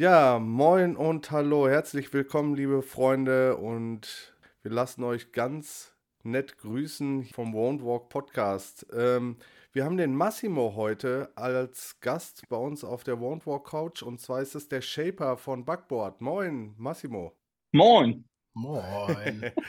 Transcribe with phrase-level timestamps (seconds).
[0.00, 4.32] Ja, moin und hallo, herzlich willkommen, liebe Freunde, und
[4.62, 8.86] wir lassen euch ganz nett grüßen vom Won't Walk Podcast.
[8.92, 9.38] Ähm,
[9.72, 14.20] wir haben den Massimo heute als Gast bei uns auf der Won't Walk Couch und
[14.20, 16.20] zwar ist es der Shaper von Backboard.
[16.20, 17.32] Moin, Massimo.
[17.72, 18.24] Moin.
[18.54, 19.50] Moin.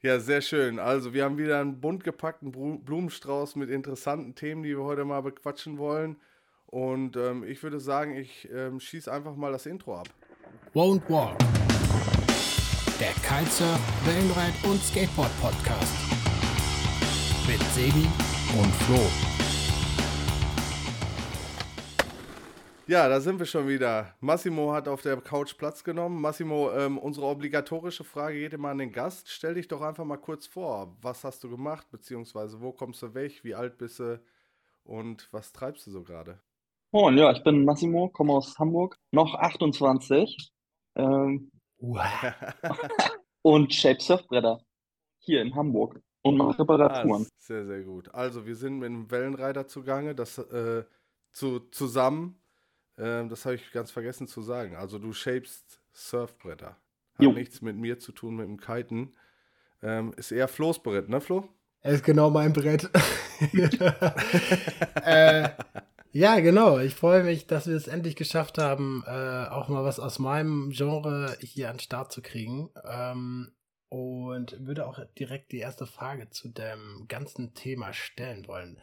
[0.00, 0.78] Ja, sehr schön.
[0.78, 5.22] Also, wir haben wieder einen bunt gepackten Blumenstrauß mit interessanten Themen, die wir heute mal
[5.22, 6.20] bequatschen wollen.
[6.70, 10.08] Und ähm, ich würde sagen, ich ähm, schieße einfach mal das Intro ab.
[10.74, 11.38] Won't Walk.
[13.00, 15.94] Der Kitesurf, Wellenreit und Skateboard Podcast.
[17.46, 18.06] Mit Sebi
[18.58, 19.00] und Flo.
[22.86, 24.14] Ja, da sind wir schon wieder.
[24.20, 26.20] Massimo hat auf der Couch Platz genommen.
[26.20, 29.30] Massimo, ähm, unsere obligatorische Frage geht immer an den Gast.
[29.30, 30.94] Stell dich doch einfach mal kurz vor.
[31.00, 34.20] Was hast du gemacht, beziehungsweise wo kommst du weg, wie alt bist du
[34.84, 36.38] und was treibst du so gerade?
[36.90, 40.50] Moin, ja, ich bin Massimo, komme aus Hamburg, noch 28
[40.94, 41.50] ähm,
[43.42, 44.62] und shape Surfbretter
[45.18, 47.26] hier in Hamburg und mache Reparaturen.
[47.26, 48.14] Ah, sehr, sehr gut.
[48.14, 50.84] Also, wir sind mit einem Wellenreiter zugange, das äh,
[51.32, 52.40] zu, zusammen.
[52.96, 54.74] Ähm, das habe ich ganz vergessen zu sagen.
[54.74, 56.68] Also, du shapest Surfbretter.
[56.68, 57.32] Hat Jo.
[57.32, 59.14] nichts mit mir zu tun, mit dem Kiten.
[59.82, 61.48] Ähm, ist eher Flo's Brett, ne, Flo?
[61.82, 62.88] Er ist genau mein Brett.
[65.04, 65.50] äh,
[66.12, 66.78] ja, genau.
[66.78, 70.70] Ich freue mich, dass wir es endlich geschafft haben, äh, auch mal was aus meinem
[70.70, 72.70] Genre hier an den Start zu kriegen.
[72.84, 73.52] Ähm,
[73.88, 78.78] und würde auch direkt die erste Frage zu dem ganzen Thema stellen wollen.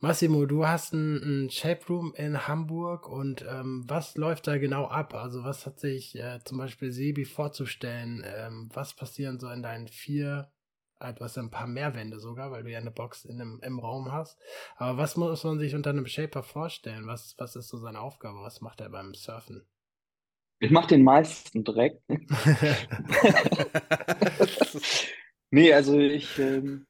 [0.00, 4.86] Massimo, du hast ein, ein Shape Room in Hamburg und ähm, was läuft da genau
[4.86, 5.14] ab?
[5.14, 8.22] Also was hat sich äh, zum Beispiel Sebi vorzustellen?
[8.26, 10.52] Ähm, was passieren so in deinen vier,
[11.12, 13.60] du hast ja ein paar mehr Wände sogar, weil du ja eine Box in einem,
[13.62, 14.38] im Raum hast.
[14.76, 17.06] Aber was muss man sich unter einem Shaper vorstellen?
[17.06, 18.42] Was, was ist so seine Aufgabe?
[18.42, 19.66] Was macht er beim Surfen?
[20.60, 22.00] Ich mache den meisten Dreck.
[25.54, 26.84] Nee, also ich ähm,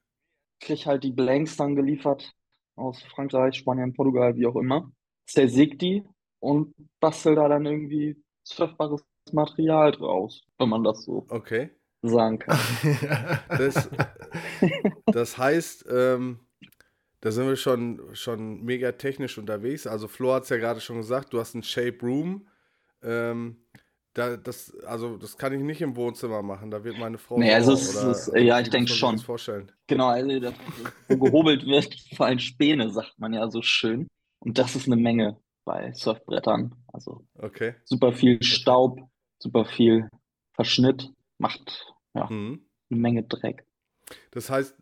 [0.59, 2.33] krieg halt die Blanks dann geliefert
[2.77, 4.91] aus Frankreich, Spanien, Portugal, wie auch immer.
[5.27, 6.03] Zersäg die
[6.41, 11.73] und bastel da dann irgendwie surfbares Material draus, wenn man das so okay.
[12.09, 12.59] Sagen kann.
[13.49, 13.89] Das,
[15.07, 16.41] das heißt, ähm,
[17.21, 19.87] da sind wir schon, schon mega technisch unterwegs.
[19.87, 22.47] Also Flo hat es ja gerade schon gesagt, du hast einen Shape Room.
[23.03, 23.57] Ähm,
[24.15, 26.71] da, das, also das kann ich nicht im Wohnzimmer machen.
[26.71, 28.99] Da wird meine Frau Nee, also es ist- ja, wie ich muss denk man sich
[28.99, 29.19] schon.
[29.19, 29.73] vorstellen.
[29.87, 30.55] Genau, also das,
[31.09, 34.07] wo gehobelt wird, fallen Späne, sagt man ja so schön.
[34.41, 36.75] Und das ist eine Menge bei Surfbrettern.
[36.93, 37.75] Also Okay.
[37.85, 39.01] super viel Staub,
[39.39, 40.09] super viel
[40.53, 42.61] Verschnitt, macht ja Mhm.
[42.91, 43.65] eine Menge Dreck.
[44.31, 44.77] Das heißt,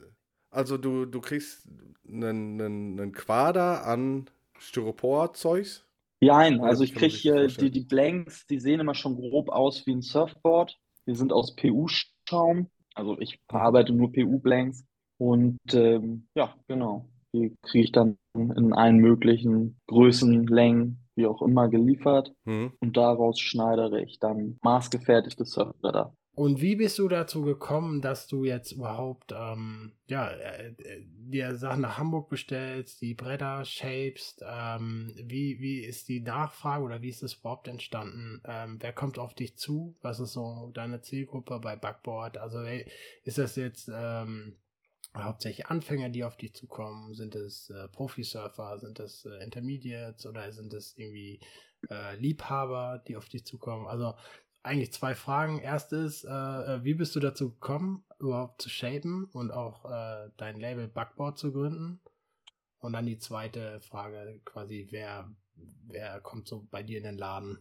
[0.51, 1.67] also du, du kriegst
[2.07, 4.29] einen, einen, einen Quader an
[4.59, 5.85] Styropor-Zeugs.
[6.21, 8.81] Ja, nein, also ich kann man krieg sich das hier die, die Blanks, die sehen
[8.81, 10.79] immer schon grob aus wie ein Surfboard.
[11.07, 12.71] Die sind aus PU-Schaum.
[12.95, 14.85] Also ich verarbeite nur PU-Blanks.
[15.19, 17.09] Und ähm, ja, genau.
[17.35, 22.33] Die kriege ich dann in allen möglichen Größen, Längen, wie auch immer geliefert.
[22.45, 22.73] Mhm.
[22.81, 26.15] Und daraus schneidere ich dann maßgefertigte Surfbretter.
[26.35, 31.57] Und wie bist du dazu gekommen, dass du jetzt überhaupt ähm, ja, äh, äh, dir
[31.57, 34.43] Sachen nach Hamburg bestellst, die Bretter shapest?
[34.47, 38.41] Ähm, wie, wie ist die Nachfrage oder wie ist das überhaupt entstanden?
[38.47, 39.95] Ähm, wer kommt auf dich zu?
[40.01, 42.39] Was ist so deine Zielgruppe bei Backboard?
[42.39, 42.91] Also ey,
[43.25, 44.57] ist das jetzt ähm,
[45.15, 47.15] hauptsächlich Anfänger, die auf dich zukommen?
[47.15, 48.79] Sind es äh, Profisurfer?
[48.79, 51.41] Sind es äh, Intermediates oder sind es irgendwie
[51.91, 53.87] äh, Liebhaber, die auf dich zukommen?
[53.87, 54.15] Also
[54.63, 55.59] eigentlich zwei Fragen.
[55.59, 60.59] Erstes, äh, äh, wie bist du dazu gekommen, überhaupt zu shapen und auch äh, dein
[60.59, 62.01] Label Backboard zu gründen?
[62.79, 65.31] Und dann die zweite Frage, quasi, wer,
[65.87, 67.59] wer kommt so bei dir in den Laden?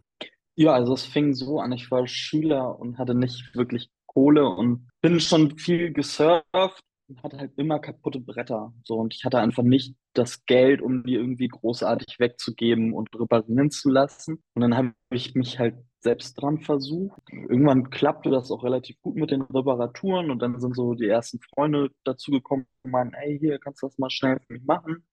[0.55, 4.89] Ja, also es fing so an, ich war Schüler und hatte nicht wirklich Kohle und
[5.01, 8.73] bin schon viel gesurft und hatte halt immer kaputte Bretter.
[8.83, 13.71] So, und ich hatte einfach nicht das Geld, um die irgendwie großartig wegzugeben und reparieren
[13.71, 14.43] zu lassen.
[14.53, 17.21] Und dann habe ich mich halt selbst dran versucht.
[17.31, 21.39] Irgendwann klappte das auch relativ gut mit den Reparaturen und dann sind so die ersten
[21.39, 25.05] Freunde dazugekommen und meinen, ey, hier kannst du das mal schnell für mich machen.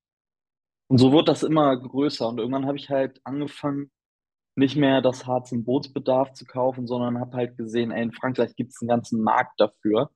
[0.89, 3.91] Und so wurde das immer größer und irgendwann habe ich halt angefangen,
[4.57, 8.57] nicht mehr das Harz im Bootsbedarf zu kaufen, sondern habe halt gesehen, ey, in Frankreich
[8.57, 10.11] gibt es einen ganzen Markt dafür.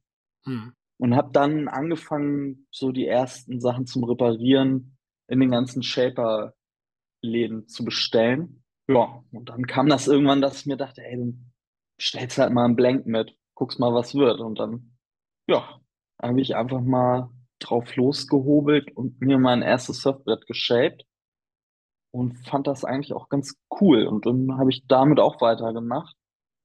[0.44, 0.72] Hm.
[0.98, 4.96] Und habe dann angefangen, so die ersten Sachen zum Reparieren
[5.28, 8.61] in den ganzen Shaper-Läden zu bestellen.
[8.92, 11.52] Ja, und dann kam das irgendwann, dass ich mir dachte, ey, dann
[11.96, 14.40] bestellst halt mal einen Blank mit, guckst mal, was wird.
[14.40, 14.96] Und dann,
[15.48, 15.80] ja,
[16.20, 17.30] habe ich einfach mal
[17.60, 21.06] drauf losgehobelt und mir mein erstes Surfbrett geshaped.
[22.12, 24.06] und fand das eigentlich auch ganz cool.
[24.06, 26.14] Und dann habe ich damit auch weitergemacht,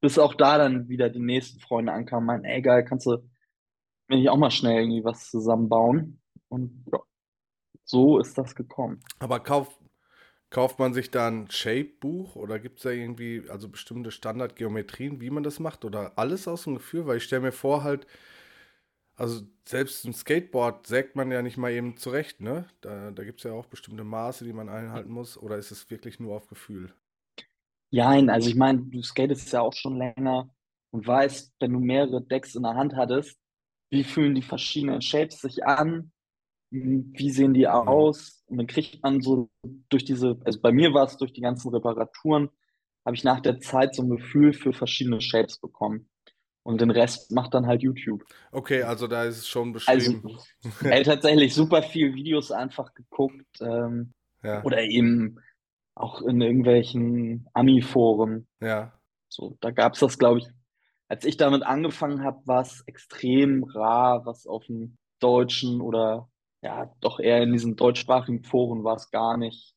[0.01, 3.17] bis auch da dann wieder die nächsten Freunde ankamen, meinten, ey geil, kannst du
[4.09, 6.21] mir nicht auch mal schnell irgendwie was zusammenbauen?
[6.49, 6.99] Und ja,
[7.85, 8.99] so ist das gekommen.
[9.19, 9.79] Aber kauf,
[10.49, 15.29] kauft man sich da ein Shape-Buch oder gibt es da irgendwie also bestimmte Standardgeometrien, wie
[15.29, 15.85] man das macht?
[15.85, 17.07] Oder alles aus dem Gefühl?
[17.07, 18.07] Weil ich stelle mir vor, halt,
[19.15, 22.67] also selbst ein Skateboard sägt man ja nicht mal eben zurecht, ne?
[22.81, 25.37] Da, da gibt es ja auch bestimmte Maße, die man einhalten muss.
[25.37, 26.93] Oder ist es wirklich nur auf Gefühl?
[27.89, 30.49] Ja, also ich meine, du skatest ja auch schon länger
[30.91, 33.37] und weißt, wenn du mehrere Decks in der Hand hattest,
[33.89, 36.11] wie fühlen die verschiedenen Shapes sich an,
[36.69, 38.43] wie sehen die aus?
[38.47, 39.49] Und dann kriegt man so
[39.89, 42.49] durch diese, also bei mir war es durch die ganzen Reparaturen,
[43.05, 46.09] habe ich nach der Zeit so ein Gefühl für verschiedene Shapes bekommen.
[46.63, 48.25] Und den Rest macht dann halt YouTube.
[48.51, 50.21] Okay, also da ist es schon beschrieben.
[50.25, 53.61] Also, ey, tatsächlich super viel Videos einfach geguckt.
[53.61, 54.61] Ähm, ja.
[54.63, 55.39] Oder eben
[55.95, 58.47] auch in irgendwelchen Ami-Foren.
[58.59, 58.93] Ja.
[59.29, 60.47] So, da gab es das, glaube ich,
[61.07, 66.29] als ich damit angefangen habe, war es extrem rar, was auf dem deutschen oder
[66.61, 69.75] ja, doch eher in diesen deutschsprachigen Foren war es gar nicht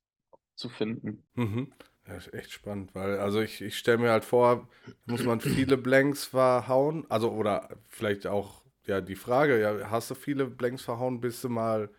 [0.54, 1.24] zu finden.
[1.34, 1.72] Mhm.
[2.04, 4.68] Das ist echt spannend, weil, also ich, ich stelle mir halt vor,
[5.06, 10.14] muss man viele Blanks verhauen, also oder vielleicht auch, ja, die Frage, ja, hast du
[10.14, 11.90] viele Blanks verhauen, bis du mal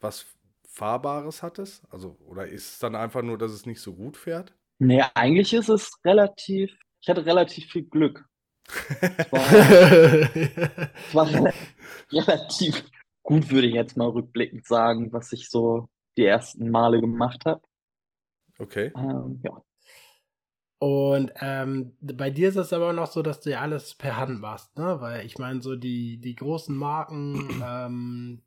[0.00, 0.26] was
[0.66, 1.84] Fahrbares hattest?
[1.90, 4.54] Also, oder ist es dann einfach nur, dass es nicht so gut fährt?
[4.78, 8.24] Nee, eigentlich ist es relativ, ich hatte relativ viel Glück.
[9.00, 9.42] Es war,
[11.12, 11.52] war
[12.12, 12.82] relativ
[13.22, 17.62] gut, würde ich jetzt mal rückblickend sagen, was ich so die ersten Male gemacht habe.
[18.58, 18.92] Okay.
[18.96, 19.62] Ähm, ja.
[20.78, 24.40] Und ähm, bei dir ist es aber noch so, dass du ja alles per Hand
[24.40, 24.96] machst, ne?
[25.00, 28.42] Weil ich meine, so die, die großen Marken, ähm,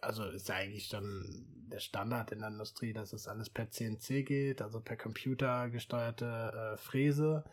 [0.00, 4.24] also ist ja eigentlich schon der Standard in der Industrie, dass es alles per CNC
[4.24, 7.44] geht, also per Computer gesteuerte äh, Fräse.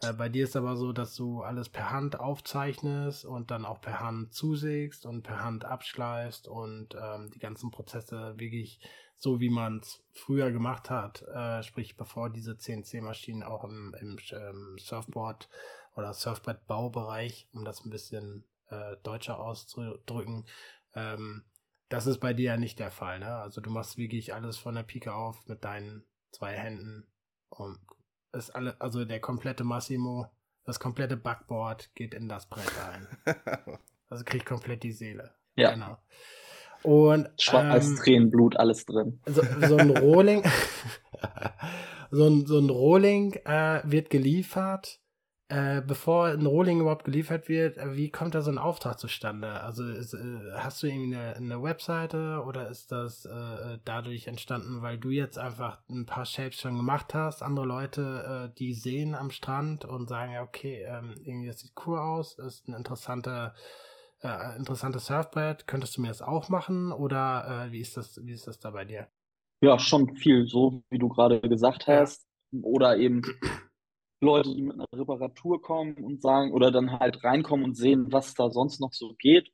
[0.00, 3.80] Äh, bei dir ist aber so, dass du alles per Hand aufzeichnest und dann auch
[3.80, 8.80] per Hand zusägst und per Hand abschleißt und ähm, die ganzen Prozesse wirklich
[9.16, 14.16] so, wie man es früher gemacht hat, äh, sprich bevor diese CNC-Maschinen auch im, im
[14.30, 15.48] ähm, Surfboard
[15.96, 20.46] oder Surfbrett-Baubereich, um das ein bisschen äh, deutscher auszudrücken,
[20.94, 21.44] ähm,
[21.88, 23.18] das ist bei dir ja nicht der Fall.
[23.18, 23.34] Ne?
[23.34, 27.06] Also du machst wirklich alles von der Pike auf mit deinen zwei Händen
[27.48, 27.78] und
[28.38, 30.26] ist alle, also der komplette Massimo,
[30.64, 33.36] das komplette Backboard geht in das Brett ein.
[34.08, 35.34] also kriegt komplett die Seele.
[35.56, 35.72] Ja.
[35.72, 35.98] Genau.
[36.82, 39.20] Und Schwarz, ähm, Tränen, Blut, alles drin.
[39.26, 40.44] So, so ein Rolling,
[42.10, 45.00] so ein, so ein Rolling äh, wird geliefert
[45.50, 49.62] äh, bevor ein Rolling überhaupt geliefert wird, äh, wie kommt da so ein Auftrag zustande?
[49.62, 50.18] Also ist, äh,
[50.54, 55.38] hast du irgendwie eine, eine, Webseite oder ist das äh, dadurch entstanden, weil du jetzt
[55.38, 60.06] einfach ein paar Shapes schon gemacht hast, andere Leute, äh, die sehen am Strand und
[60.06, 63.54] sagen, ja, okay, ähm, irgendwie das sieht cool aus, ist ein interessanter
[64.20, 68.48] äh, interessantes Surfbrett, könntest du mir das auch machen oder wie ist das, wie ist
[68.48, 69.06] das da bei dir?
[69.62, 72.26] Ja, schon viel, so wie du gerade gesagt hast.
[72.62, 73.22] Oder eben
[74.20, 78.34] Leute, die mit einer Reparatur kommen und sagen, oder dann halt reinkommen und sehen, was
[78.34, 79.50] da sonst noch so geht,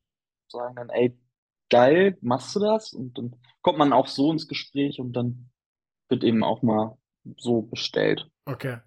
[0.48, 1.18] sagen dann, ey,
[1.70, 2.92] geil, machst du das?
[2.92, 5.50] Und dann kommt man auch so ins Gespräch und dann
[6.08, 6.96] wird eben auch mal
[7.36, 8.30] so bestellt.
[8.46, 8.78] Okay.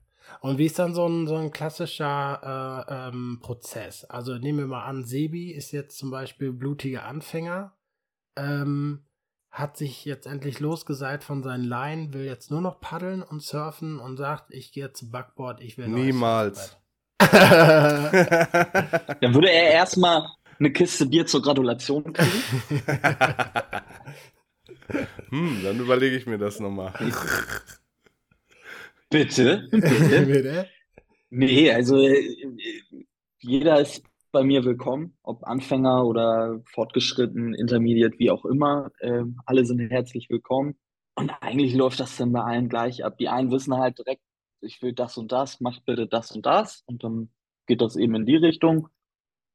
[0.41, 4.03] Und wie ist dann so ein, so ein klassischer äh, ähm, Prozess?
[4.05, 7.77] Also nehmen wir mal an, Sebi ist jetzt zum Beispiel blutiger Anfänger.
[8.35, 9.06] Ähm,
[9.51, 13.99] hat sich jetzt endlich losgeseit von seinen Leinen, will jetzt nur noch paddeln und surfen
[13.99, 16.77] und sagt, ich gehe zu Backboard, ich will Niemals.
[17.19, 17.31] Dann
[19.33, 20.27] würde er erstmal
[20.59, 22.43] eine Kiste Bier zur Gratulation kriegen.
[25.29, 26.93] hm, dann überlege ich mir das nochmal.
[29.09, 29.67] Bitte?
[29.71, 30.25] Bitte?
[30.25, 30.69] Bitte?
[31.29, 32.37] Nee, also äh,
[33.39, 34.03] jeder ist
[34.37, 38.91] bei mir willkommen, ob Anfänger oder fortgeschritten, Intermediate, wie auch immer.
[38.99, 40.77] Äh, alle sind herzlich willkommen.
[41.15, 43.17] Und eigentlich läuft das dann bei allen gleich ab.
[43.17, 44.21] Die einen wissen halt direkt,
[44.61, 46.83] ich will das und das, mach bitte das und das.
[46.85, 47.31] Und dann
[47.65, 48.89] geht das eben in die Richtung.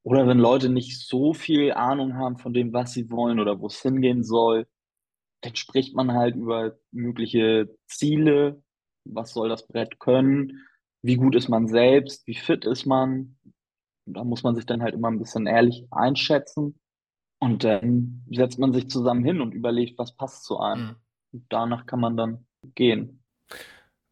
[0.02, 3.68] Oder wenn Leute nicht so viel Ahnung haben von dem, was sie wollen oder wo
[3.68, 4.66] es hingehen soll,
[5.42, 8.60] dann spricht man halt über mögliche Ziele.
[9.04, 10.66] Was soll das Brett können?
[11.02, 12.26] Wie gut ist man selbst?
[12.26, 13.36] Wie fit ist man?
[14.06, 16.78] Da muss man sich dann halt immer ein bisschen ehrlich einschätzen.
[17.38, 20.84] Und dann setzt man sich zusammen hin und überlegt, was passt zu einem.
[20.84, 20.96] Mhm.
[21.32, 23.22] Und danach kann man dann gehen.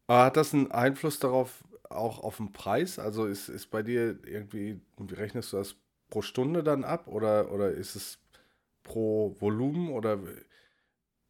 [0.09, 2.99] Hat das einen Einfluss darauf, auch auf den Preis?
[2.99, 5.77] Also ist, ist bei dir irgendwie, wie rechnest du das
[6.09, 8.19] pro Stunde dann ab oder, oder ist es
[8.83, 10.19] pro Volumen oder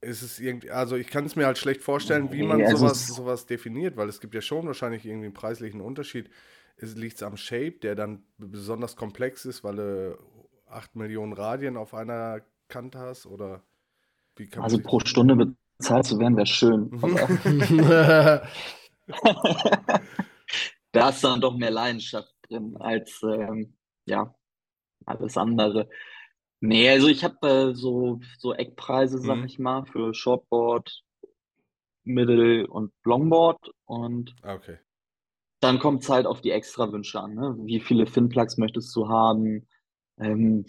[0.00, 3.06] ist es irgendwie, also ich kann es mir halt schlecht vorstellen, wie man also sowas,
[3.06, 6.30] sowas definiert, weil es gibt ja schon wahrscheinlich irgendwie einen preislichen Unterschied.
[6.80, 10.18] Liegt es am Shape, der dann besonders komplex ist, weil du
[10.66, 13.26] 8 Millionen Radien auf einer Kante hast?
[13.26, 13.62] Oder
[14.36, 16.90] wie kann Also pro Stunde bezahlt zu werden, wäre schön.
[16.90, 17.16] Mhm.
[17.16, 18.42] Aber
[20.92, 23.74] da ist dann doch mehr Leidenschaft drin als ähm,
[24.06, 24.34] ja
[25.06, 25.88] alles andere.
[26.60, 29.46] Nee, also ich habe äh, so, so Eckpreise, sag Mhm.
[29.46, 31.04] ich mal, für Shortboard,
[32.04, 34.78] Middle und Longboard und Ah, okay.
[35.60, 37.56] Dann kommt es halt auf die Extrawünsche an, ne?
[37.62, 39.68] Wie viele Finplugs möchtest du haben?
[40.18, 40.66] Ähm,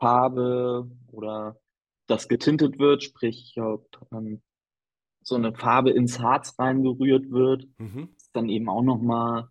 [0.00, 1.60] Farbe oder
[2.06, 4.42] das getintet wird, sprich, ob ähm,
[5.22, 8.08] so eine Farbe ins Harz reingerührt wird, Mhm.
[8.16, 9.48] ist dann eben auch nochmal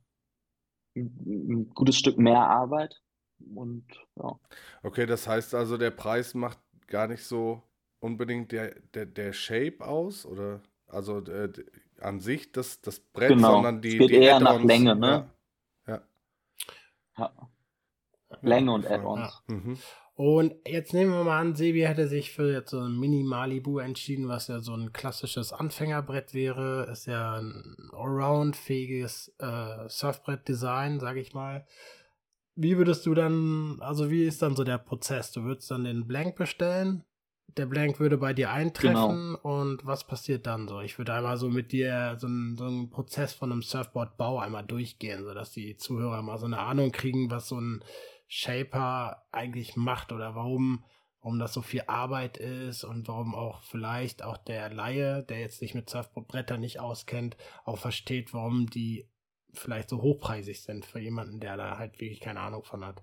[0.95, 3.01] ein, gutes Stück mehr Arbeit.
[3.39, 3.85] Und
[4.15, 4.39] ja,
[4.83, 7.63] Okay, das heißt also, der Preis macht gar nicht so
[7.99, 10.61] unbedingt der, der, der Shape aus, oder?
[10.87, 11.51] Also äh,
[11.99, 13.51] an sich das, das Brett, Genau.
[13.53, 14.61] sondern die, Es geht die eher nach.
[14.61, 15.29] Länge, ne?
[15.87, 16.01] Ja.
[17.17, 17.31] ja.
[18.41, 18.85] Länge und.
[18.89, 19.43] Add-ons.
[19.47, 19.77] Mhm.
[20.17, 23.79] Und jetzt nehmen wir mal an, Sebi hätte sich für jetzt so ein Mini Malibu
[23.79, 26.87] entschieden, was ja so ein klassisches Anfängerbrett wäre.
[26.89, 31.65] Ist ja ein allround-fähiges äh, Surfbrett-Design, sag ich mal.
[32.55, 35.33] Wie würdest du dann, also wie ist dann so der Prozess?
[35.33, 37.03] Du würdest dann den Blank bestellen,
[37.47, 40.81] der Blank würde bei dir eintreffen und was passiert dann so?
[40.81, 44.65] Ich würde einmal so mit dir so einen, so einen Prozess von einem Surfboard-Bau einmal
[44.65, 47.83] durchgehen, sodass die Zuhörer mal so eine Ahnung kriegen, was so ein
[48.27, 50.83] Shaper eigentlich macht oder warum,
[51.21, 55.59] warum das so viel Arbeit ist und warum auch vielleicht auch der Laie, der jetzt
[55.59, 59.07] sich mit Surfboardbrettern nicht auskennt, auch versteht, warum die
[59.53, 63.01] vielleicht so hochpreisig sind für jemanden, der da halt wirklich keine Ahnung von hat.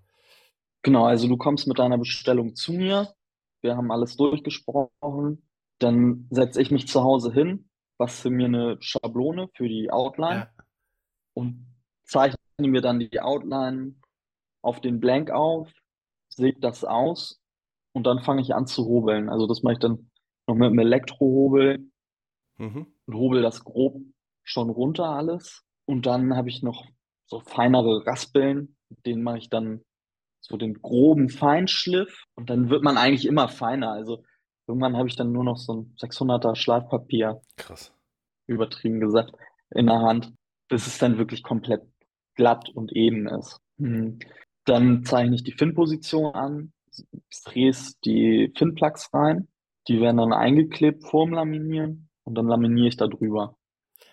[0.82, 3.14] Genau, also du kommst mit deiner Bestellung zu mir.
[3.62, 5.42] Wir haben alles durchgesprochen.
[5.78, 10.64] Dann setze ich mich zu Hause hin, bastel mir eine Schablone für die Outline Ja.
[11.34, 11.66] und
[12.04, 13.94] zeichne mir dann die Outline
[14.62, 15.72] auf den Blank auf,
[16.28, 17.40] säge das aus
[17.92, 19.28] und dann fange ich an zu hobeln.
[19.28, 20.10] Also das mache ich dann
[20.46, 21.88] noch mit einem Elektrohobel
[22.58, 22.86] Mhm.
[23.06, 24.00] und hobel das grob
[24.44, 25.64] schon runter alles.
[25.84, 26.86] Und dann habe ich noch
[27.26, 29.82] so feinere Raspeln, mit denen mache ich dann
[30.42, 33.92] so den groben Feinschliff und dann wird man eigentlich immer feiner.
[33.92, 34.24] Also
[34.66, 37.92] irgendwann habe ich dann nur noch so ein 600er Schleifpapier, Krass.
[38.46, 39.32] übertrieben gesagt,
[39.70, 40.32] in der Hand,
[40.68, 41.82] bis es dann wirklich komplett
[42.34, 43.60] glatt und eben ist.
[43.78, 44.18] Mhm.
[44.64, 46.72] Dann zeichne ich die Fin-Position an,
[47.44, 49.48] drehst die Fin-Plugs rein,
[49.88, 53.56] die werden dann eingeklebt vorm Laminieren und dann laminiere ich da drüber.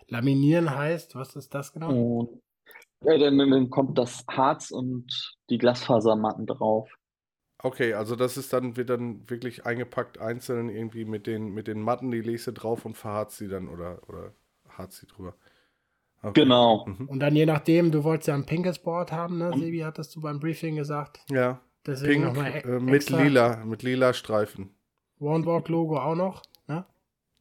[0.07, 1.91] Laminieren heißt, was ist das genau?
[1.91, 2.41] Und
[3.01, 6.89] ja, dann, dann kommt das Harz und die Glasfasermatten drauf.
[7.61, 11.81] Okay, also das ist dann, wird dann wirklich eingepackt einzeln irgendwie mit den, mit den
[11.81, 14.33] Matten, die legst du drauf und verharzt sie dann oder, oder
[14.69, 15.35] harzt sie drüber.
[16.21, 16.41] Okay.
[16.41, 16.85] Genau.
[16.85, 17.07] Mhm.
[17.07, 19.53] Und dann je nachdem, du wolltest ja ein pinkes Board haben, ne?
[19.57, 21.21] Sebi, hattest du beim Briefing gesagt.
[21.29, 24.75] Ja, Deswegen pink nochmal e äh, mit lila, mit lila Streifen.
[25.19, 26.85] One-Walk-Logo auch noch, ne?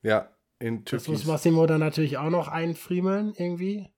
[0.03, 1.27] Ja, in Das muss Türkis.
[1.27, 3.89] Massimo dann natürlich auch noch einfriemeln, irgendwie.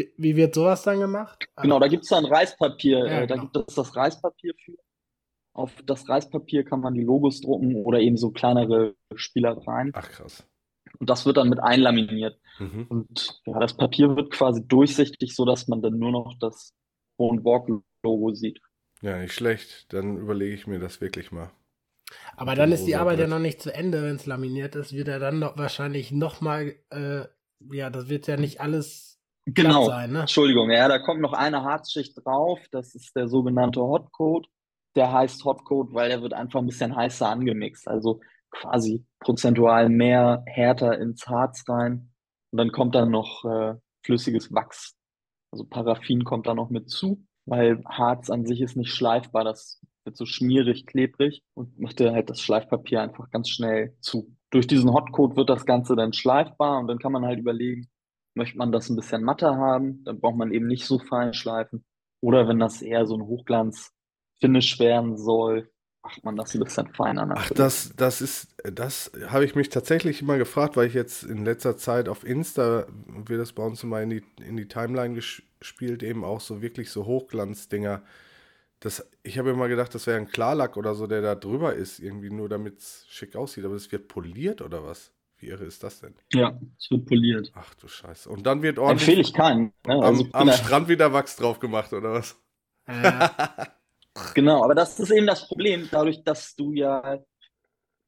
[0.00, 1.46] Wie, wie wird sowas dann gemacht?
[1.60, 3.48] Genau, da gibt es dann Reispapier, Ja, äh, da genau.
[3.48, 4.76] gibt es das Reispapier für.
[5.52, 9.90] Auf das Reispapier kann man die Logos drucken oder eben so kleinere Spielereien.
[9.94, 10.46] Ach krass.
[10.98, 12.38] Und das wird dann mit einlaminiert.
[12.58, 12.86] Mhm.
[12.88, 16.74] Und ja, das Papier wird quasi durchsichtig, sodass man dann nur noch das
[17.18, 17.68] One Walk
[18.02, 18.60] Logo sieht.
[19.02, 19.92] Ja, nicht schlecht.
[19.92, 21.50] Dann überlege ich mir das wirklich mal.
[22.36, 25.08] Aber dann ist die Arbeit ja noch nicht zu Ende, wenn es laminiert ist, wird
[25.08, 27.22] er dann noch wahrscheinlich nochmal, äh,
[27.70, 29.09] ja, das wird ja nicht alles
[29.54, 29.86] Genau.
[29.86, 30.20] sein, ne?
[30.20, 32.60] Entschuldigung, ja, da kommt noch eine Harzschicht drauf.
[32.70, 34.46] Das ist der sogenannte Hotcoat.
[34.96, 37.88] Der heißt Hotcoat, weil der wird einfach ein bisschen heißer angemixt.
[37.88, 42.12] Also quasi prozentual mehr härter ins Harz rein.
[42.50, 44.96] Und dann kommt dann noch äh, flüssiges Wachs.
[45.52, 49.44] Also Paraffin kommt da noch mit zu, weil Harz an sich ist nicht schleifbar.
[49.44, 54.34] Das wird so schmierig, klebrig und macht dir halt das Schleifpapier einfach ganz schnell zu.
[54.50, 57.88] Durch diesen Hotcoat wird das Ganze dann schleifbar und dann kann man halt überlegen,
[58.40, 61.84] Möchte man das ein bisschen matter haben, dann braucht man eben nicht so fein schleifen.
[62.22, 65.70] Oder wenn das eher so ein Hochglanz-Finish werden soll,
[66.02, 67.58] macht man das ein bisschen feiner Ach, natürlich.
[67.58, 71.76] das, das ist, das habe ich mich tatsächlich immer gefragt, weil ich jetzt in letzter
[71.76, 72.86] Zeit auf Insta,
[73.26, 76.90] wird das bei uns immer in die, in die Timeline gespielt, eben auch so wirklich
[76.90, 78.02] so Hochglanzdinger.
[78.80, 81.98] Das, ich habe immer gedacht, das wäre ein Klarlack oder so, der da drüber ist,
[81.98, 83.66] irgendwie nur damit es schick aussieht.
[83.66, 85.12] Aber es wird poliert oder was?
[85.40, 86.14] Wie irre ist das denn?
[86.32, 87.50] Ja, es wird poliert.
[87.54, 88.28] Ach du Scheiße.
[88.28, 89.72] Und dann wird Empfehle ordentlich ich keinen.
[89.86, 89.94] Ne?
[89.94, 92.40] am, Also am da- Strand wieder Wachs drauf gemacht oder was?
[92.86, 93.28] Äh,
[94.34, 97.18] Genau, aber das ist eben das Problem, dadurch, dass du ja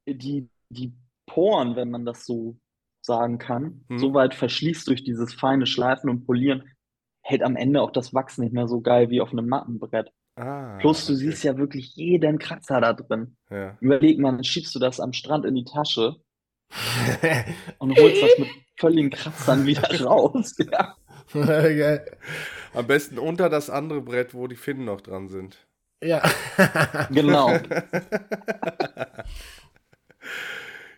[0.07, 0.93] die, die
[1.27, 2.59] Poren, wenn man das so
[3.01, 3.99] sagen kann, Hm.
[3.99, 6.69] so weit verschließt durch dieses feine Schleifen und Polieren,
[7.23, 10.11] hält am Ende auch das Wachs nicht mehr so geil wie auf einem Mattenbrett.
[10.35, 11.21] Ah, Plus du okay.
[11.23, 13.37] siehst ja wirklich jeden Kratzer da drin.
[13.51, 13.77] Ja.
[13.81, 16.17] Überleg mal, dann schiebst du das am Strand in die Tasche
[17.79, 18.49] und holst das mit
[18.79, 20.57] völligen Kratzern wieder raus.
[20.71, 20.97] Ja.
[21.35, 22.05] Geil.
[22.75, 25.57] Am besten unter das andere Brett, wo die Finnen noch dran sind.
[26.03, 26.21] ja.
[27.11, 27.59] Genau.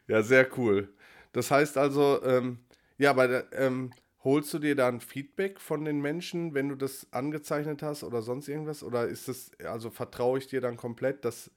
[0.06, 0.92] Ja, sehr cool.
[1.32, 2.58] Das heißt also, ähm,
[2.98, 3.90] ja, aber ähm,
[4.22, 8.48] holst du dir dann Feedback von den Menschen, wenn du das angezeichnet hast oder sonst
[8.48, 8.82] irgendwas?
[8.82, 11.50] Oder ist das, also vertraue ich dir dann komplett, dass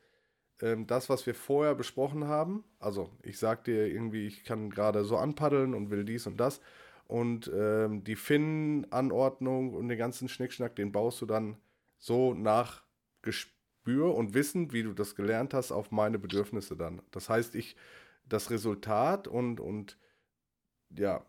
[0.61, 5.03] ähm, das, was wir vorher besprochen haben, also ich sag dir irgendwie, ich kann gerade
[5.05, 6.61] so anpaddeln und will dies und das
[7.07, 11.57] und ähm, die Finnenanordnung und den ganzen Schnickschnack, den baust du dann
[11.97, 12.83] so nach
[13.21, 17.01] Gespür und Wissen, wie du das gelernt hast, auf meine Bedürfnisse dann.
[17.11, 17.75] Das heißt, ich
[18.25, 19.97] das Resultat und, und
[20.89, 21.25] ja,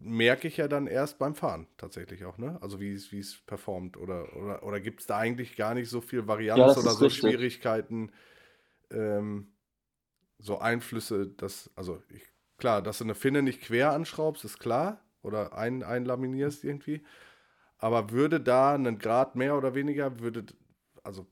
[0.00, 2.58] merke ich ja dann erst beim Fahren tatsächlich auch, ne?
[2.62, 5.90] Also wie es, wie es performt oder, oder, oder gibt es da eigentlich gar nicht
[5.90, 7.20] so viel Varianz Ja, oder so richtig.
[7.20, 8.12] Schwierigkeiten,
[8.90, 9.52] ähm,
[10.38, 12.24] so Einflüsse, dass, also ich,
[12.58, 17.04] klar, dass du eine Finne nicht quer anschraubst, ist klar, oder ein, einlaminierst irgendwie,
[17.78, 20.46] aber würde da einen Grad mehr oder weniger, würde,
[21.04, 21.26] also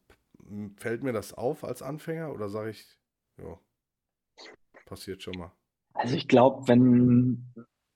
[0.78, 2.87] fällt mir das auf als Anfänger oder sage ich,
[3.38, 3.58] ja,
[4.84, 5.52] passiert schon mal.
[5.94, 7.44] Also ich glaube, wenn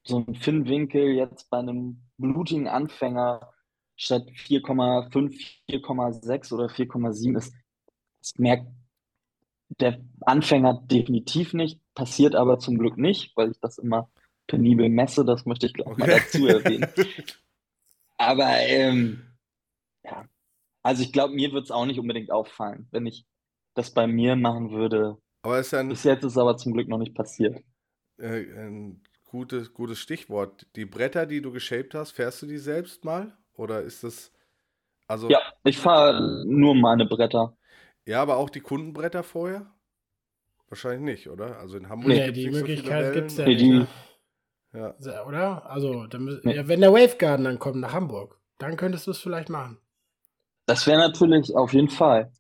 [0.04, 3.52] so ein Finnwinkel jetzt bei einem blutigen Anfänger
[3.96, 7.54] statt 4,5, 4,6 oder 4,7 ist,
[8.20, 8.66] das merkt
[9.80, 14.10] der Anfänger definitiv nicht, passiert aber zum Glück nicht, weil ich das immer
[14.46, 16.10] penibel messe, das möchte ich gleich mal Okay.
[16.10, 16.92] dazu erwähnen.
[18.16, 19.22] Aber ähm,
[20.04, 20.26] ja,
[20.82, 23.26] also ich glaube, mir wird es auch nicht unbedingt auffallen, wenn ich
[23.74, 25.18] das bei mir machen würde.
[25.42, 27.62] Aber ist ja ein, Bis jetzt ist es aber zum Glück noch nicht passiert.
[28.18, 29.02] äh, ein
[29.32, 30.66] gutes, gutes Stichwort.
[30.76, 33.32] Die Bretter, die du geshaped hast, fährst du die selbst mal?
[33.56, 34.30] Oder ist das,
[35.08, 37.56] also, Ja, ich fahre nur meine Bretter.
[38.06, 39.66] ja, aber auch die Kundenbretter vorher?
[40.68, 41.58] Wahrscheinlich nicht, oder?
[41.58, 43.44] Also in Hamburg Nee, gibt's die nicht so Möglichkeit gibt es ja.
[43.46, 43.64] Nee, nicht.
[44.72, 44.80] Ne?
[44.80, 44.94] Ja.
[44.98, 45.66] So, Oder?
[45.70, 46.54] Also, dann, Nee.
[46.56, 49.78] ja, wenn der Wavegarden dann kommt nach Hamburg, dann könntest du es vielleicht machen.
[50.66, 52.32] Das wäre natürlich auf jeden Fall.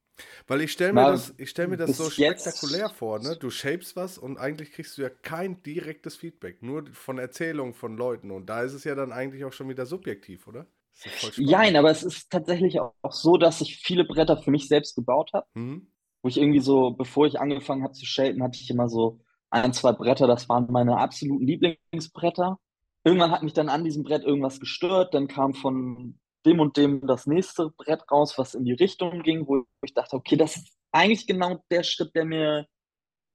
[0.46, 3.36] Weil ich stelle mir das, ich stell mir das so jetzt- spektakulär vor, ne?
[3.36, 7.96] Du shapest was und eigentlich kriegst du ja kein direktes Feedback, nur von Erzählungen von
[7.96, 8.30] Leuten.
[8.30, 10.66] Und da ist es ja dann eigentlich auch schon wieder subjektiv, oder?
[10.94, 11.38] Spannend.
[11.50, 15.30] Jein, aber es ist tatsächlich auch so, dass ich viele Bretter für mich selbst gebaut
[15.32, 15.46] habe.
[15.54, 15.86] Hm?
[16.22, 19.72] Wo ich irgendwie so, bevor ich angefangen habe zu shapen, hatte ich immer so ein,
[19.72, 22.58] zwei Bretter, das waren meine absoluten Lieblingsbretter.
[23.04, 27.06] Irgendwann hat mich dann an diesem Brett irgendwas gestört, dann kam von dem und dem
[27.06, 30.72] das nächste Brett raus, was in die Richtung ging, wo ich dachte, okay, das ist
[30.90, 32.66] eigentlich genau der Schritt, der mir,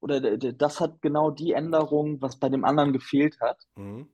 [0.01, 3.57] oder der, der, das hat genau die Änderung, was bei dem anderen gefehlt hat.
[3.75, 4.09] Mhm.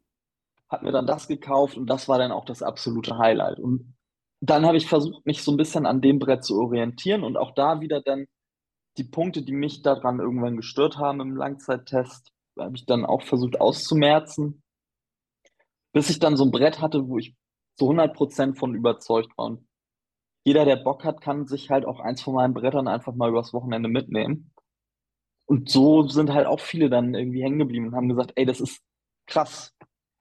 [0.69, 3.59] Hat mir dann das gekauft und das war dann auch das absolute Highlight.
[3.59, 3.95] Und
[4.41, 7.53] dann habe ich versucht, mich so ein bisschen an dem Brett zu orientieren und auch
[7.53, 8.27] da wieder dann
[8.97, 13.59] die Punkte, die mich daran irgendwann gestört haben im Langzeittest, habe ich dann auch versucht
[13.59, 14.61] auszumerzen,
[15.93, 17.35] bis ich dann so ein Brett hatte, wo ich
[17.75, 19.45] zu 100% von überzeugt war.
[19.45, 19.67] Und
[20.43, 23.53] jeder, der Bock hat, kann sich halt auch eins von meinen Brettern einfach mal übers
[23.53, 24.53] Wochenende mitnehmen.
[25.45, 28.61] Und so sind halt auch viele dann irgendwie hängen geblieben und haben gesagt, ey, das
[28.61, 28.81] ist
[29.27, 29.73] krass.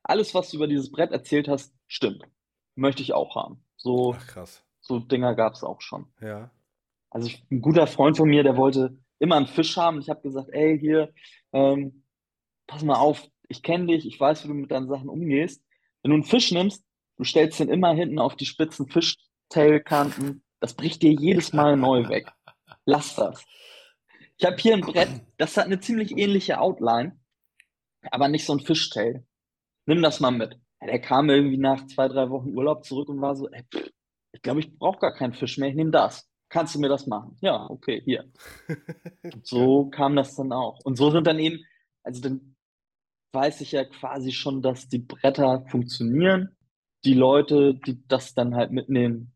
[0.03, 2.25] Alles, was du über dieses Brett erzählt hast, stimmt.
[2.75, 3.65] Möchte ich auch haben.
[3.77, 4.65] So, Ach krass.
[4.81, 6.13] so Dinger gab es auch schon.
[6.21, 6.51] Ja.
[7.11, 10.01] Also ich, ein guter Freund von mir, der wollte immer einen Fisch haben.
[10.01, 11.13] Ich habe gesagt, ey, hier,
[11.53, 12.05] ähm,
[12.67, 15.63] pass mal auf, ich kenne dich, ich weiß, wie du mit deinen Sachen umgehst.
[16.03, 16.85] Wenn du einen Fisch nimmst,
[17.23, 20.43] du stellst den immer hinten auf die spitzen Fischtailkanten.
[20.59, 22.33] Das bricht dir jedes Mal neu weg.
[22.85, 23.45] Lass das.
[24.39, 27.17] Ich habe hier ein Brett, das hat eine ziemlich ähnliche Outline,
[28.11, 29.25] aber nicht so ein Fischtail.
[29.87, 30.59] Nimm das mal mit.
[30.85, 33.89] Der kam irgendwie nach zwei, drei Wochen Urlaub zurück und war so, ey, pff,
[34.33, 36.29] ich glaube, ich brauche gar keinen Fisch mehr, ich nehme das.
[36.49, 37.37] Kannst du mir das machen?
[37.41, 38.25] Ja, okay, hier.
[39.45, 40.81] So kam das dann auch.
[40.83, 41.65] Und so sind dann eben,
[42.03, 42.57] also dann
[43.33, 46.57] weiß ich ja quasi schon, dass die Bretter funktionieren.
[47.05, 49.33] Die Leute, die das dann halt mitnehmen,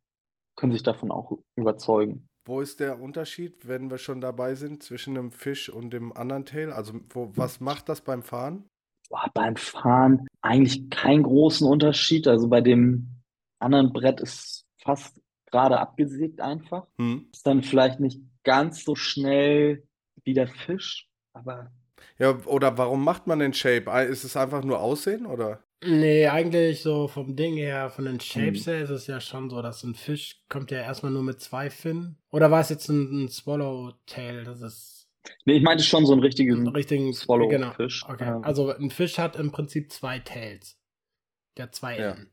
[0.56, 2.28] können sich davon auch überzeugen.
[2.46, 6.44] Wo ist der Unterschied, wenn wir schon dabei sind, zwischen dem Fisch und dem anderen
[6.44, 6.72] Tail?
[6.72, 8.68] Also, wo, was macht das beim Fahren?
[9.08, 12.26] Boah, beim Fahren eigentlich keinen großen Unterschied.
[12.28, 13.08] Also bei dem
[13.58, 16.86] anderen Brett ist fast gerade abgesägt einfach.
[16.98, 17.28] Hm?
[17.32, 19.86] Ist dann vielleicht nicht ganz so schnell
[20.24, 21.72] wie der Fisch, aber
[22.18, 23.90] Ja, oder warum macht man den Shape?
[24.04, 25.65] Ist es einfach nur Aussehen oder?
[25.84, 28.72] Nee, eigentlich so vom Ding her, von den Shapes Hm.
[28.72, 31.68] her ist es ja schon so, dass ein Fisch kommt ja erstmal nur mit zwei
[31.70, 32.18] Finnen.
[32.30, 34.44] Oder war es jetzt ein, ein Swallowtail?
[34.44, 35.08] Das ist.
[35.44, 38.02] Nee, ich meinte schon so einen richtigen, Einen richtigen Swallow-Fisch.
[38.04, 38.14] Genau.
[38.14, 38.28] Okay.
[38.36, 40.78] Ähm, Also ein Fisch hat im Prinzip zwei Tails.
[41.56, 42.10] Der zwei Ja.
[42.12, 42.32] Enden.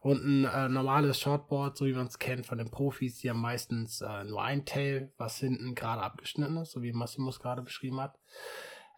[0.00, 3.40] Und ein äh, normales Shortboard, so wie man es kennt von den Profis, die haben
[3.40, 7.62] meistens äh, nur ein Tail, was hinten gerade abgeschnitten ist, so wie Massimo es gerade
[7.62, 8.18] beschrieben hat.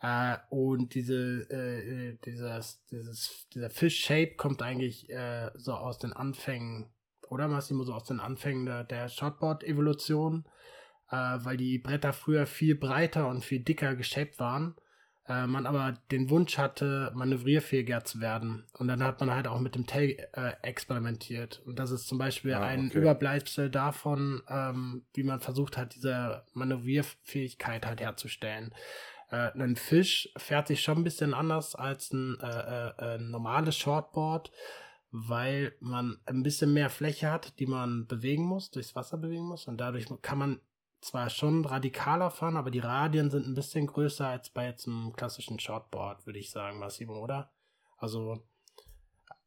[0.05, 6.13] Äh, und diese, äh, äh, dieses, dieses, dieser Fish-Shape kommt eigentlich äh, so aus den
[6.13, 6.93] Anfängen,
[7.31, 10.45] oder Massimo, so aus den Anfängen der, der Shortboard-Evolution,
[11.11, 14.75] äh, weil die Bretter früher viel breiter und viel dicker geshaped waren
[15.27, 18.67] äh, man aber den Wunsch hatte, manövrierfähiger zu werden.
[18.79, 21.63] Und dann hat man halt auch mit dem Tail äh, experimentiert.
[21.65, 22.99] Und das ist zum Beispiel Ah, ein okay.
[22.99, 28.75] Überbleibsel davon, ähm, wie man versucht hat, diese Manövrierfähigkeit halt herzustellen.
[29.35, 33.77] Äh, ein Fisch fährt sich schon ein bisschen anders als ein, äh, äh, ein normales
[33.77, 34.53] Shortboard,
[35.11, 39.67] weil man ein bisschen mehr Fläche hat, die man bewegen muss, durchs Wasser bewegen muss.
[39.67, 40.61] Und dadurch kann man
[41.01, 45.13] zwar schon radikaler fahren, aber die Radien sind ein bisschen größer als bei jetzt einem
[45.13, 47.53] klassischen Shortboard, würde ich sagen, Massimo, oder?
[47.99, 48.47] Also,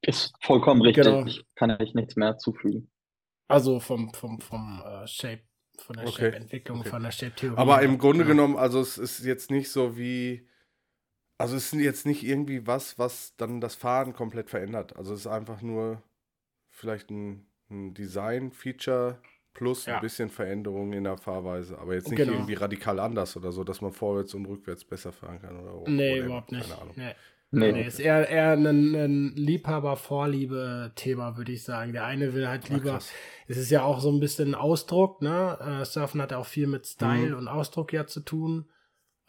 [0.01, 1.05] Ist vollkommen richtig.
[1.05, 1.25] Genau.
[1.25, 2.91] Ich kann ich nichts mehr zufügen.
[3.47, 5.43] also vom, vom, vom äh, Shape,
[5.81, 6.25] von der Okay.
[6.25, 6.89] Shape-Entwicklung, Okay.
[6.89, 7.57] von der Shape-Theorie.
[7.57, 8.27] Aber im Grunde Ja.
[8.27, 10.47] genommen, also es ist jetzt nicht so wie,
[11.37, 14.95] also es ist jetzt nicht irgendwie was, was dann das Fahren komplett verändert.
[14.95, 16.01] Also es ist einfach nur
[16.69, 19.19] vielleicht ein, ein Design-Feature
[19.53, 19.95] plus Ja.
[19.95, 22.33] ein bisschen Veränderung in der Fahrweise, aber jetzt nicht Genau.
[22.33, 26.11] irgendwie radikal anders oder so, dass man vorwärts und rückwärts besser fahren kann oder Nee,
[26.11, 26.25] whatever.
[26.25, 26.69] überhaupt nicht.
[26.69, 26.93] Keine Ahnung.
[26.95, 27.15] Nee.
[27.49, 31.93] Nee, Nee, ist eher, eher ein, ein Liebhaber-Vorliebe-Thema, würde ich sagen.
[31.93, 33.09] Der eine will halt lieber, krass.
[33.47, 35.57] es ist ja auch so ein bisschen Ausdruck, ne?
[35.81, 37.37] Äh, Surfen hat ja auch viel mit Style Mhm.
[37.37, 38.65] und Ausdruck ja zu tun.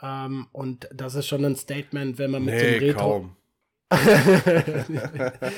[0.02, 3.00] Ähm, und das ist schon ein Statement, wenn man mit Nee, einem Retro.
[3.00, 3.36] kaum.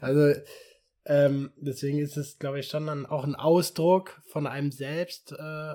[0.00, 0.40] also,
[1.06, 5.32] ähm, deswegen ist es, glaube ich, schon dann auch ein Ausdruck von einem selbst.
[5.32, 5.74] Äh,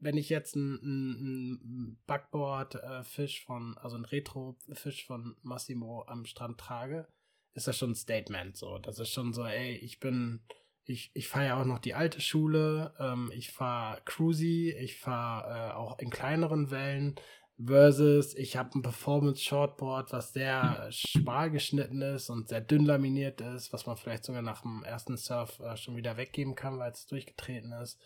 [0.00, 7.06] wenn ich jetzt ein, ein, Backboard-Fisch von, also ein Retro-Fisch von Massimo am Strand trage,
[7.54, 8.56] ist das schon ein Statement.
[8.56, 10.40] So, das ist schon so, ey, ich bin,
[10.84, 15.70] ich, ich fahre ja auch noch die alte Schule, ähm, ich fahre Cruisy, ich fahre
[15.70, 17.14] äh, auch in kleineren Wellen.
[17.62, 23.42] Versus, ich habe ein Performance Shortboard, was sehr schmal geschnitten ist und sehr dünn laminiert
[23.42, 26.90] ist, was man vielleicht sogar nach dem ersten Surf äh, schon wieder weggeben kann, weil
[26.92, 28.00] es durchgetreten ist.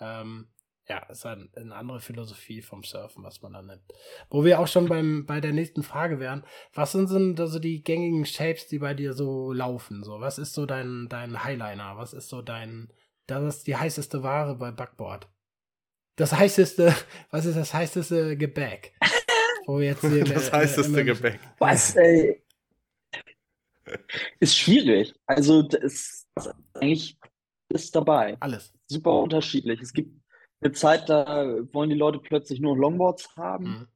[0.00, 0.48] Ähm,
[0.90, 3.82] ja, ist halt eine andere Philosophie vom Surfen, was man da nimmt.
[4.28, 7.06] Wo wir auch schon beim, bei der nächsten Frage wären, was sind
[7.38, 10.02] so die gängigen Shapes, die bei dir so laufen?
[10.02, 11.96] So, was ist so dein, dein Highliner?
[11.96, 12.92] Was ist so dein,
[13.28, 15.28] das ist die heißeste Ware bei Backboard?
[16.16, 16.92] Das heißeste,
[17.30, 18.92] was ist das heißeste Gebäck?
[19.66, 21.38] Wo wir jetzt hier, Das äh, heißeste im- Gebäck.
[21.58, 22.42] Was, ey?
[24.40, 25.14] Ist schwierig.
[25.26, 27.16] Also, das ist eigentlich
[27.68, 28.36] ist dabei.
[28.40, 28.72] Alles.
[28.88, 29.80] Super unterschiedlich.
[29.80, 30.19] Es gibt
[30.60, 33.64] eine Zeit, da wollen die Leute plötzlich nur Longboards haben.
[33.64, 33.86] Mhm.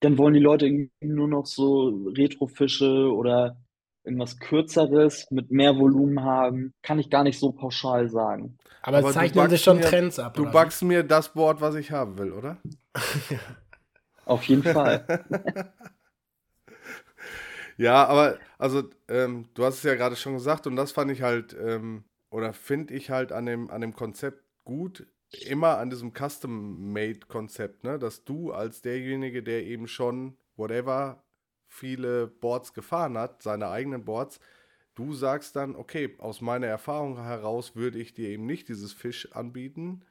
[0.00, 3.56] Dann wollen die Leute irgendwie nur noch so Retrofische oder
[4.04, 6.72] irgendwas Kürzeres mit mehr Volumen haben.
[6.82, 8.56] Kann ich gar nicht so pauschal sagen.
[8.82, 10.34] Aber, Aber es zeichnen sich schon mir- Trends ab.
[10.34, 12.58] Du backst mir das Board, was ich haben will, oder?
[14.24, 15.04] Auf jeden Fall.
[17.76, 21.22] Ja, aber also ähm, du hast es ja gerade schon gesagt und das fand ich
[21.22, 25.06] halt ähm, oder finde ich halt an dem, an dem Konzept gut,
[25.46, 27.98] immer an diesem Custom-Made-Konzept, ne?
[27.98, 31.22] dass du als derjenige, der eben schon whatever
[31.66, 34.40] viele Boards gefahren hat, seine eigenen Boards,
[34.94, 39.30] du sagst dann, okay, aus meiner Erfahrung heraus würde ich dir eben nicht dieses Fisch
[39.32, 40.02] anbieten,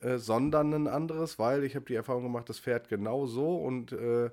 [0.00, 3.92] äh, sondern ein anderes, weil ich habe die Erfahrung gemacht, das fährt genau so und
[3.92, 4.30] äh,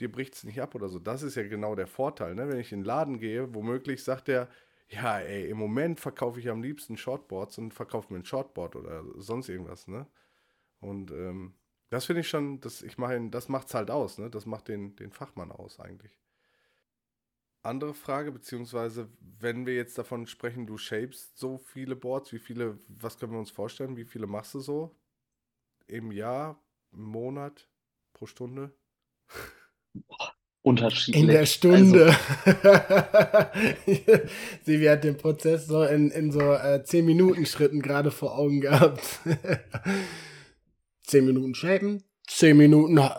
[0.00, 0.98] dir bricht es nicht ab oder so.
[0.98, 2.48] Das ist ja genau der Vorteil, ne?
[2.48, 4.48] Wenn ich in den Laden gehe, womöglich sagt er,
[4.94, 9.02] ja, ey, im Moment verkaufe ich am liebsten Shortboards und verkaufe mir ein Shortboard oder
[9.16, 10.06] sonst irgendwas, ne?
[10.80, 11.54] Und ähm,
[11.90, 14.30] das finde ich schon, das, ich meine, das macht's halt aus, ne?
[14.30, 16.18] Das macht den, den Fachmann aus eigentlich.
[17.62, 22.78] Andere Frage, beziehungsweise, wenn wir jetzt davon sprechen, du shapest so viele Boards, wie viele,
[22.88, 24.94] was können wir uns vorstellen, wie viele machst du so?
[25.86, 27.68] Im Jahr, im Monat,
[28.14, 28.74] pro Stunde?
[30.64, 31.22] Unterschiedlich.
[31.22, 32.16] In der Stunde.
[32.46, 34.20] Also
[34.62, 38.62] Sie hat den Prozess so in, in so äh, 10 Minuten Schritten gerade vor Augen
[38.62, 39.20] gehabt.
[41.02, 43.10] 10 Minuten shapen, 10 Minuten äh,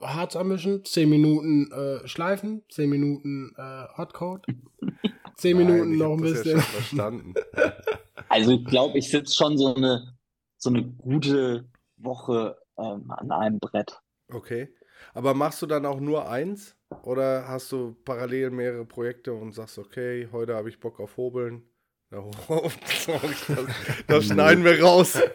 [0.00, 4.46] Harz anmischen, 10 Minuten äh, schleifen, 10 Minuten äh, Hotcoat,
[5.38, 6.56] 10 Minuten Nein, ich noch ein das bisschen.
[6.56, 7.34] Ja schon verstanden.
[8.28, 10.16] Also ich glaube, ich sitze schon so eine,
[10.56, 13.98] so eine gute Woche ähm, an einem Brett.
[14.32, 14.68] Okay.
[15.14, 16.76] Aber machst du dann auch nur eins?
[17.02, 21.62] Oder hast du parallel mehrere Projekte und sagst, okay, heute habe ich Bock auf Hobeln?
[22.10, 23.08] Da, das,
[24.06, 25.20] das schneiden wir raus.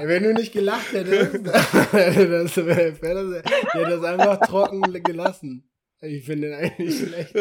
[0.00, 5.68] Wenn du nicht gelacht hättest, das wäre das, hätte das einfach trocken gelassen.
[6.00, 7.34] Ich finde den eigentlich schlecht.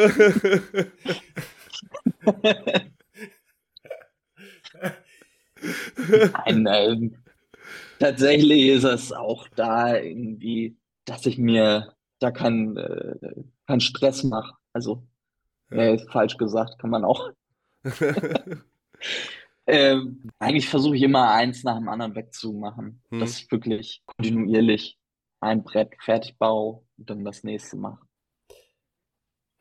[6.47, 7.15] Nein, ähm,
[7.99, 14.53] tatsächlich ist es auch da irgendwie, dass ich mir da keinen äh, keinen Stress mache.
[14.73, 15.07] Also,
[15.69, 15.77] ja.
[15.77, 17.31] äh, falsch gesagt, kann man auch.
[19.67, 23.19] ähm, eigentlich versuche ich immer eins nach dem anderen wegzumachen, hm.
[23.19, 24.97] dass ich wirklich kontinuierlich
[25.39, 27.99] ein Brett fertig baue und dann das nächste mache.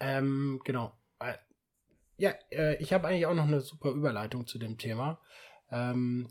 [0.01, 0.93] Ähm, genau.
[1.19, 1.35] Äh,
[2.19, 5.21] ja, äh, ich habe eigentlich auch noch eine super Überleitung zu dem Thema.
[5.71, 6.29] Ähm,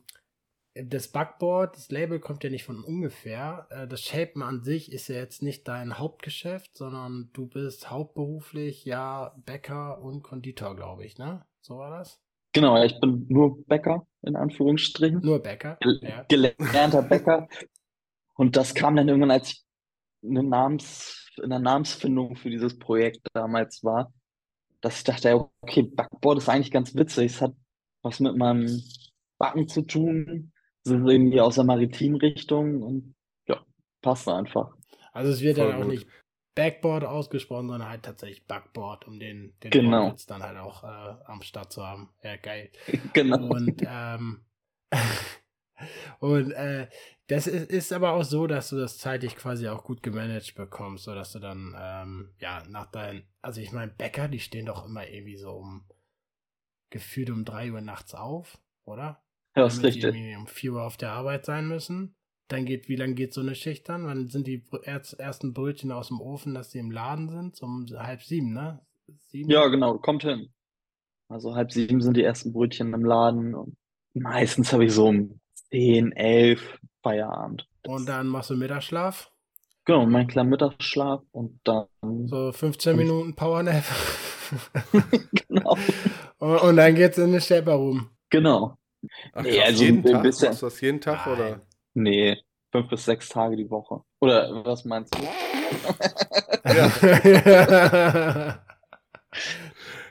[0.75, 3.67] das Backboard, das Label kommt ja nicht von ungefähr.
[3.69, 8.83] Äh, das Shapen an sich ist ja jetzt nicht dein Hauptgeschäft, sondern du bist hauptberuflich
[8.83, 11.45] ja Bäcker und Konditor, glaube ich, ne?
[11.61, 12.21] So war das?
[12.51, 15.21] Genau, ja, ich bin nur Bäcker, in Anführungsstrichen.
[15.21, 15.77] Nur Bäcker.
[15.79, 16.23] Gel ja.
[16.27, 17.47] Gelernter Bäcker.
[18.35, 19.65] Und das kam dann irgendwann, als ich
[20.23, 24.13] eine Namens, in der Namensfindung für dieses Projekt damals war,
[24.81, 27.33] dass ich dachte, okay, Backboard ist eigentlich ganz witzig.
[27.33, 27.53] Es hat
[28.01, 28.81] was mit meinem
[29.37, 30.51] Backen zu tun
[30.85, 33.15] sind irgendwie aus der maritimen Richtung und
[33.47, 33.65] ja,
[34.01, 34.75] passt einfach.
[35.11, 35.91] Also es wird Voll dann auch gut.
[35.91, 36.07] nicht
[36.55, 40.03] Backboard ausgesprochen, sondern halt tatsächlich Backboard, um den, den genau.
[40.03, 42.09] Wortwitz dann halt auch äh, am Start zu haben.
[42.23, 42.71] Ja, geil.
[43.13, 43.53] Genau.
[43.53, 44.45] Und, ähm,
[46.19, 46.87] und äh,
[47.27, 51.05] das ist, ist aber auch so, dass du das zeitlich quasi auch gut gemanagt bekommst,
[51.05, 55.07] sodass du dann, ähm, ja, nach deinen, also ich meine, Bäcker, die stehen doch immer
[55.07, 55.85] irgendwie so um,
[56.89, 59.24] gefühlt um drei Uhr nachts auf, oder?
[59.55, 60.13] Ja, ist richtig.
[60.13, 62.15] Die um 4 Uhr auf der Arbeit sein müssen.
[62.47, 64.05] Dann geht, wie lange geht so eine Schicht dann?
[64.05, 67.61] Wann sind die ersten Brötchen aus dem Ofen, dass sie im Laden sind?
[67.61, 68.81] Um halb sieben, ne?
[69.29, 69.49] Sieben?
[69.49, 70.49] Ja, genau, kommt hin.
[71.27, 73.75] Also halb sieben sind die ersten Brötchen im Laden und
[74.13, 77.67] meistens habe ich so um zehn, elf Feierabend.
[77.87, 79.31] Und dann machst du Mittagsschlaf?
[79.85, 81.87] Genau, mein kleiner Mittagsschlaf und dann.
[82.27, 83.83] So 15 Minuten Powernap.
[85.47, 85.77] genau.
[86.37, 88.09] Und, und, dann geht's in den Stepper rum.
[88.29, 88.77] Genau.
[89.33, 90.23] Ach, nee, also jeden Tag?
[90.23, 90.49] Bisschen...
[90.49, 91.35] Machst du das jeden Tag Nein.
[91.35, 91.61] oder?
[91.93, 92.37] Nee,
[92.71, 94.01] fünf bis sechs Tage die Woche.
[94.19, 95.23] Oder was meinst du?
[96.65, 96.87] ja.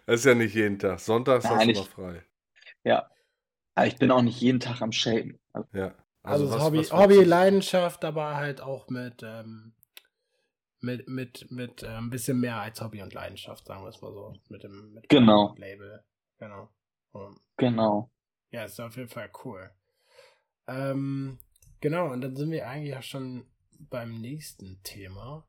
[0.07, 1.01] das ist ja nicht jeden Tag.
[1.01, 2.25] Sonntags Nein, hast du noch frei.
[2.85, 3.11] Ja.
[3.75, 5.39] Aber ich bin auch nicht jeden Tag am Shaken.
[5.53, 5.95] Also, ja.
[6.23, 9.75] Also, also was, Hobby, was Hobby Leidenschaft, aber halt auch mit, ähm,
[10.81, 14.13] mit, mit, mit äh, ein bisschen mehr als Hobby und Leidenschaft, sagen wir es mal
[14.13, 14.33] so.
[14.49, 15.55] Mit dem, mit genau.
[15.59, 16.03] Label.
[16.39, 16.71] Genau.
[17.13, 18.11] Und genau.
[18.55, 19.69] Ja, ist auf jeden Fall cool.
[20.69, 21.41] Ähm,
[21.81, 23.49] genau, und dann sind wir eigentlich auch schon
[23.81, 25.45] beim nächsten Thema.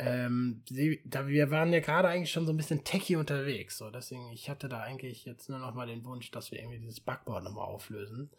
[0.00, 3.88] Ähm, sie, da, wir waren ja gerade eigentlich schon so ein bisschen techy unterwegs, so
[3.88, 6.98] deswegen, ich hatte da eigentlich jetzt nur noch mal den Wunsch, dass wir irgendwie dieses
[6.98, 8.32] Backboard nochmal auflösen.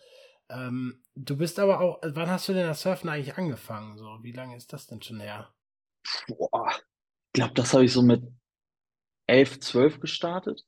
[0.50, 3.98] Ähm, du bist aber auch, wann hast du denn das Surfen eigentlich angefangen?
[3.98, 5.56] So, wie lange ist das denn schon her?
[6.28, 8.22] Boah, ich glaube, das habe ich so mit
[9.28, 10.66] 11, 12 gestartet.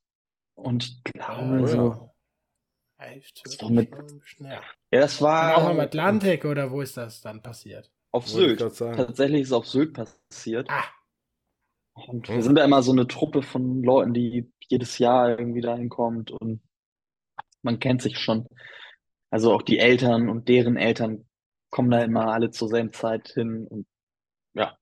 [0.56, 2.17] Und ich glaube, oh, so
[3.00, 3.92] 11, 12 mit,
[4.40, 4.62] ja.
[4.92, 5.58] das war.
[5.58, 7.92] auch im Atlantik oder wo ist das dann passiert?
[8.12, 8.60] Auf Sylt.
[8.60, 10.68] Tatsächlich ist es auf Sylt passiert.
[10.70, 10.86] Ah.
[12.08, 15.90] Und wir sind da immer so eine Truppe von Leuten, die jedes Jahr irgendwie dahin
[15.90, 16.62] kommt und
[17.62, 18.48] man kennt sich schon.
[19.30, 21.28] Also auch die Eltern und deren Eltern
[21.70, 23.88] kommen da immer alle zur selben Zeit hin und
[24.54, 24.78] ja.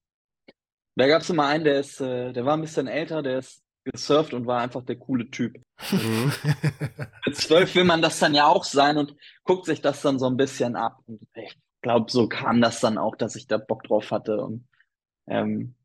[0.95, 3.64] Da gab es immer einen, der ist, äh, der war ein bisschen älter, der ist
[3.86, 5.58] gesurft und war einfach der coole Typ.
[5.91, 6.32] Mhm.
[7.26, 10.28] Mit zwölf will man das dann ja auch sein und guckt sich das dann so
[10.28, 11.02] ein bisschen ab.
[11.08, 14.67] Und ich glaube, so kam das dann auch, dass ich da Bock drauf hatte und
[15.28, 15.76] ähm,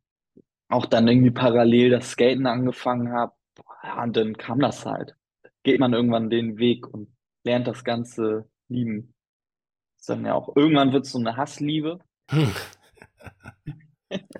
[0.68, 3.32] auch dann irgendwie parallel das Skaten angefangen habe.
[3.82, 5.16] Ja, und dann kam das halt.
[5.62, 9.14] Geht man irgendwann den Weg und lernt das Ganze lieben.
[9.98, 11.98] ist dann ja auch, irgendwann wird es so eine Hassliebe.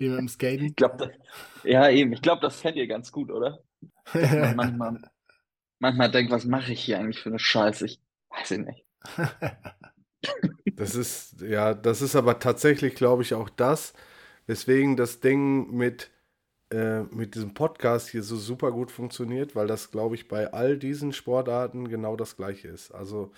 [0.01, 0.67] Wie dem Skaten.
[0.67, 1.11] Ich glaub, das,
[1.63, 2.13] ja, eben.
[2.13, 3.63] Ich glaube, das kennt ihr ganz gut, oder?
[4.15, 5.01] man manchmal,
[5.79, 7.87] manchmal denkt, was mache ich hier eigentlich für eine Scheiße?
[7.87, 8.85] Ich weiß ich nicht.
[10.77, 13.93] Das ist, ja, das ist aber tatsächlich, glaube ich, auch das,
[14.47, 16.11] weswegen das Ding mit,
[16.71, 20.79] äh, mit diesem Podcast hier so super gut funktioniert, weil das, glaube ich, bei all
[20.79, 22.93] diesen Sportarten genau das gleiche ist.
[22.93, 23.33] Also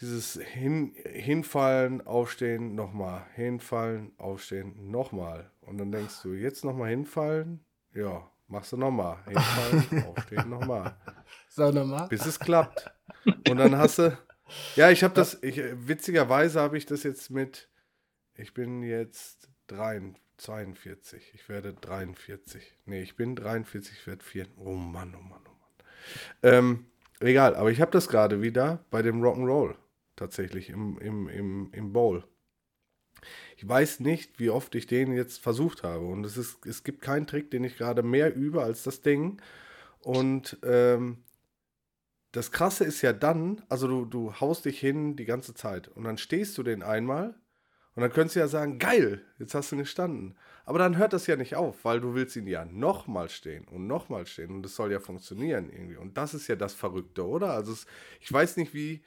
[0.00, 3.26] dieses Hin Hinfallen, Aufstehen, nochmal.
[3.34, 5.50] Hinfallen, Aufstehen, nochmal.
[5.60, 7.64] Und dann denkst du, jetzt nochmal hinfallen?
[7.94, 9.18] Ja, machst du nochmal.
[9.26, 10.96] Hinfallen, Aufstehen, nochmal.
[11.48, 12.08] So, nochmal.
[12.08, 12.90] Bis es klappt.
[13.48, 14.16] Und dann hast du.
[14.76, 15.42] Ja, ich habe das.
[15.42, 17.68] Ich, witzigerweise habe ich das jetzt mit.
[18.34, 19.48] Ich bin jetzt
[20.38, 21.32] 42.
[21.34, 22.78] Ich werde 43.
[22.86, 24.46] Nee, ich bin 43, ich werde 4.
[24.56, 25.76] Oh Mann, oh Mann, oh Mann.
[26.42, 26.86] Ähm,
[27.20, 29.74] egal, aber ich habe das gerade wieder bei dem Rock'n'Roll.
[30.18, 32.24] Tatsächlich im, im, im, im Bowl.
[33.56, 36.04] Ich weiß nicht, wie oft ich den jetzt versucht habe.
[36.06, 39.40] Und es, ist, es gibt keinen Trick, den ich gerade mehr übe als das Ding.
[40.00, 41.24] Und ähm,
[42.32, 46.04] das Krasse ist ja dann, also du, du haust dich hin die ganze Zeit und
[46.04, 47.34] dann stehst du den einmal
[47.94, 50.36] und dann könntest du ja sagen, geil, jetzt hast du gestanden.
[50.64, 53.86] Aber dann hört das ja nicht auf, weil du willst ihn ja nochmal stehen und
[53.86, 55.96] nochmal stehen und das soll ja funktionieren irgendwie.
[55.96, 57.52] Und das ist ja das Verrückte, oder?
[57.52, 57.86] Also es,
[58.20, 59.02] ich weiß nicht, wie,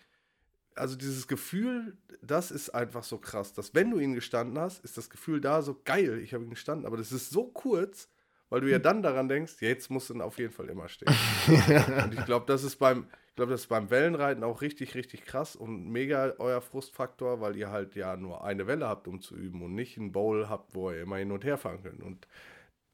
[0.75, 4.97] also dieses Gefühl, das ist einfach so krass, dass wenn du ihn gestanden hast, ist
[4.97, 8.09] das Gefühl da so geil, ich habe ihn gestanden, aber das ist so kurz,
[8.49, 11.13] weil du ja dann daran denkst, jetzt musst du auf jeden Fall immer stehen.
[12.03, 15.23] und ich glaube, das ist beim, ich glaube, das ist beim Wellenreiten auch richtig, richtig
[15.23, 19.35] krass und mega euer Frustfaktor, weil ihr halt ja nur eine Welle habt, um zu
[19.35, 22.03] üben und nicht einen Bowl habt, wo ihr immer hin und her fahren könnt.
[22.03, 22.27] Und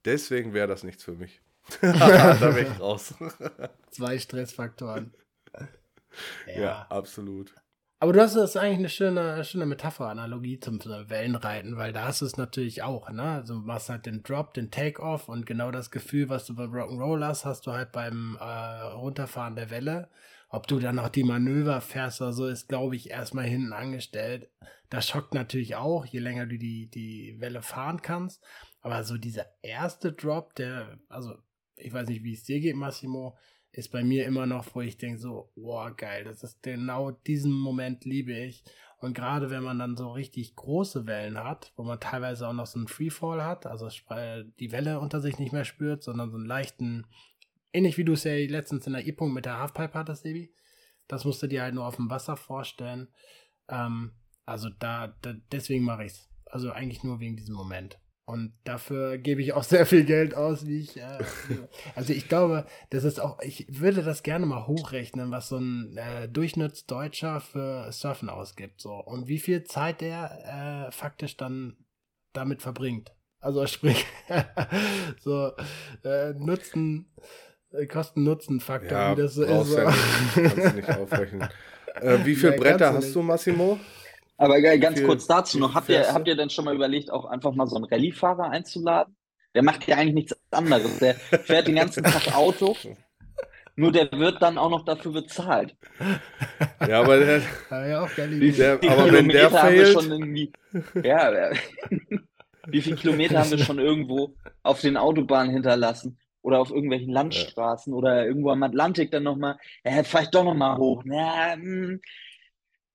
[0.06, 1.42] deswegen wäre das nichts für mich.
[1.82, 3.16] da wäre ich raus.
[3.90, 5.14] Zwei Stressfaktoren.
[6.48, 7.54] Ja, ja, absolut.
[8.00, 12.22] Aber du hast das eigentlich eine schöne, schöne Metapher, Analogie zum Wellenreiten, weil da hast
[12.22, 13.24] du es natürlich auch, ne?
[13.24, 16.72] Also du machst halt den Drop, den Take-Off und genau das Gefühl, was du beim
[16.72, 20.10] Rock'n'Roll hast, hast du halt beim äh, Runterfahren der Welle.
[20.50, 24.52] Ob du dann noch die Manöver fährst oder so, ist, glaube ich, erstmal hinten angestellt.
[24.92, 28.44] Das schockt natürlich auch, je länger du die, die Welle fahren kannst.
[28.82, 31.34] Aber so dieser erste Drop, der, also
[31.76, 33.36] ich weiß nicht, wie es dir geht, Massimo,
[33.78, 37.52] ist bei mir immer noch, wo ich denke so, boah, geil, das ist genau diesen
[37.52, 38.64] Moment liebe ich.
[38.98, 42.66] Und gerade wenn man dann so richtig große Wellen hat, wo man teilweise auch noch
[42.66, 43.88] so einen Freefall hat, also
[44.60, 47.06] die Welle unter sich nicht mehr spürt, sondern so einen leichten,
[47.72, 50.52] ähnlich wie du es ja letztens in der E-Punkt mit der Halfpipe hattest, Ebi.
[51.08, 53.10] Das musst du dir halt nur auf dem Wasser vorstellen.
[53.70, 54.14] Ähm,
[54.48, 56.30] also da, da deswegen mache ich es.
[56.48, 58.00] Also eigentlich nur wegen diesem Moment.
[58.28, 60.98] Und dafür gebe ich auch sehr viel Geld aus, wie ich.
[60.98, 61.20] Äh,
[61.96, 65.96] also ich glaube, das ist auch, ich würde das gerne mal hochrechnen, was so ein
[65.96, 68.82] äh, Durchschnittsdeutscher für Surfen ausgibt.
[68.82, 68.96] So.
[68.96, 71.78] Und wie viel Zeit der äh, faktisch dann
[72.34, 73.16] damit verbringt.
[73.40, 74.06] Also sprich,
[75.22, 75.54] so
[76.04, 77.14] äh, Nutzen,
[77.72, 79.74] äh, Kosten-Nutzen-Faktor, ja, wie das so ist.
[79.74, 81.48] Ja nicht, kannst du nicht aufrechnen.
[81.96, 83.80] Äh, wie viele Bretter hast du, Massimo?
[84.38, 87.54] Aber ganz kurz dazu noch, habt ihr, habt ihr denn schon mal überlegt, auch einfach
[87.54, 89.16] mal so einen Rallye-Fahrer einzuladen?
[89.56, 91.00] Der macht ja eigentlich nichts anderes.
[91.00, 92.76] Der fährt den ganzen Tag Auto,
[93.76, 95.76] nur der wird dann auch noch dafür bezahlt.
[96.88, 100.50] Ja, aber der, ja, auch geil wie, der aber wenn der fehlt,
[101.04, 101.52] ja,
[102.68, 106.20] wie viele Kilometer haben wir schon irgendwo auf den Autobahnen hinterlassen?
[106.42, 107.98] Oder auf irgendwelchen Landstraßen ja.
[107.98, 111.04] oder irgendwo am Atlantik dann nochmal, ja, fahr ich doch nochmal hoch.
[111.04, 112.00] Na, hm,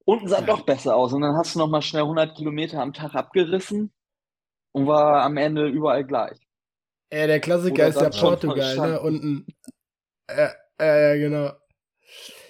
[0.04, 1.12] Unten sah doch besser aus.
[1.12, 3.92] Und dann hast du noch mal schnell 100 Kilometer am Tag abgerissen
[4.72, 6.38] und war am Ende überall gleich.
[7.12, 9.00] Ja, der Klassiker ist ja Portugal, ne?
[9.00, 9.46] Unten.
[10.30, 11.52] Ja, äh, genau.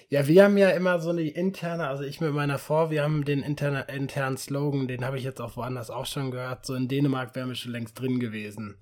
[0.09, 3.25] Ja, wir haben ja immer so eine interne, also ich mit meiner Frau, wir haben
[3.25, 6.65] den interne, internen Slogan, den habe ich jetzt auch woanders auch schon gehört.
[6.65, 8.77] So in Dänemark wären wir schon längst drin gewesen.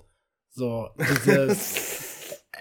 [0.50, 2.10] So, dieses.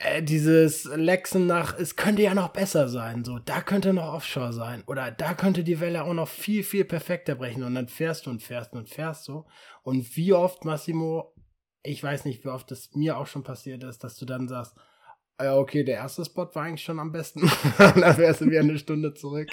[0.03, 4.53] äh, dieses Lexen nach, es könnte ja noch besser sein, so, da könnte noch Offshore
[4.53, 8.27] sein oder da könnte die Welle auch noch viel, viel perfekter brechen und dann fährst
[8.27, 9.47] du und fährst und fährst so.
[9.83, 11.35] Und wie oft, Massimo,
[11.83, 14.75] ich weiß nicht, wie oft das mir auch schon passiert ist, dass du dann sagst,
[15.43, 17.41] ja, okay, der erste Spot war eigentlich schon am besten.
[17.79, 19.49] dann wärst du wieder eine Stunde zurück.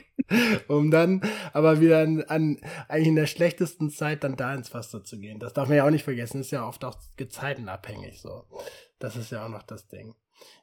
[0.67, 1.21] Um dann
[1.53, 5.39] aber wieder an, an, eigentlich in der schlechtesten Zeit dann da ins Wasser zu gehen.
[5.39, 6.41] Das darf man ja auch nicht vergessen.
[6.41, 8.43] Ist ja oft auch gezeitenabhängig so.
[8.99, 10.13] Das ist ja auch noch das Ding.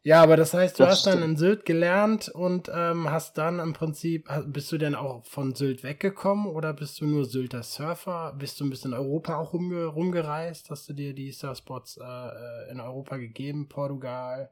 [0.03, 3.59] Ja, aber das heißt, du das hast dann in Sylt gelernt und ähm, hast dann
[3.59, 8.35] im Prinzip, bist du denn auch von Sylt weggekommen oder bist du nur Sylter Surfer?
[8.39, 10.71] Bist du ein bisschen in Europa auch rumge rumgereist?
[10.71, 13.69] Hast du dir die Surfspots äh, äh in Europa gegeben?
[13.69, 14.51] Portugal,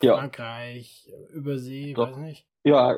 [0.00, 1.36] Frankreich, ja.
[1.36, 2.08] Übersee, Doch.
[2.08, 2.46] weiß nicht.
[2.64, 2.94] Ja,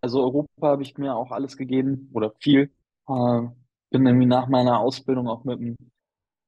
[0.00, 2.70] also Europa habe ich mir auch alles gegeben oder viel.
[3.08, 3.42] Äh,
[3.90, 5.76] bin irgendwie nach meiner Ausbildung auch mit dem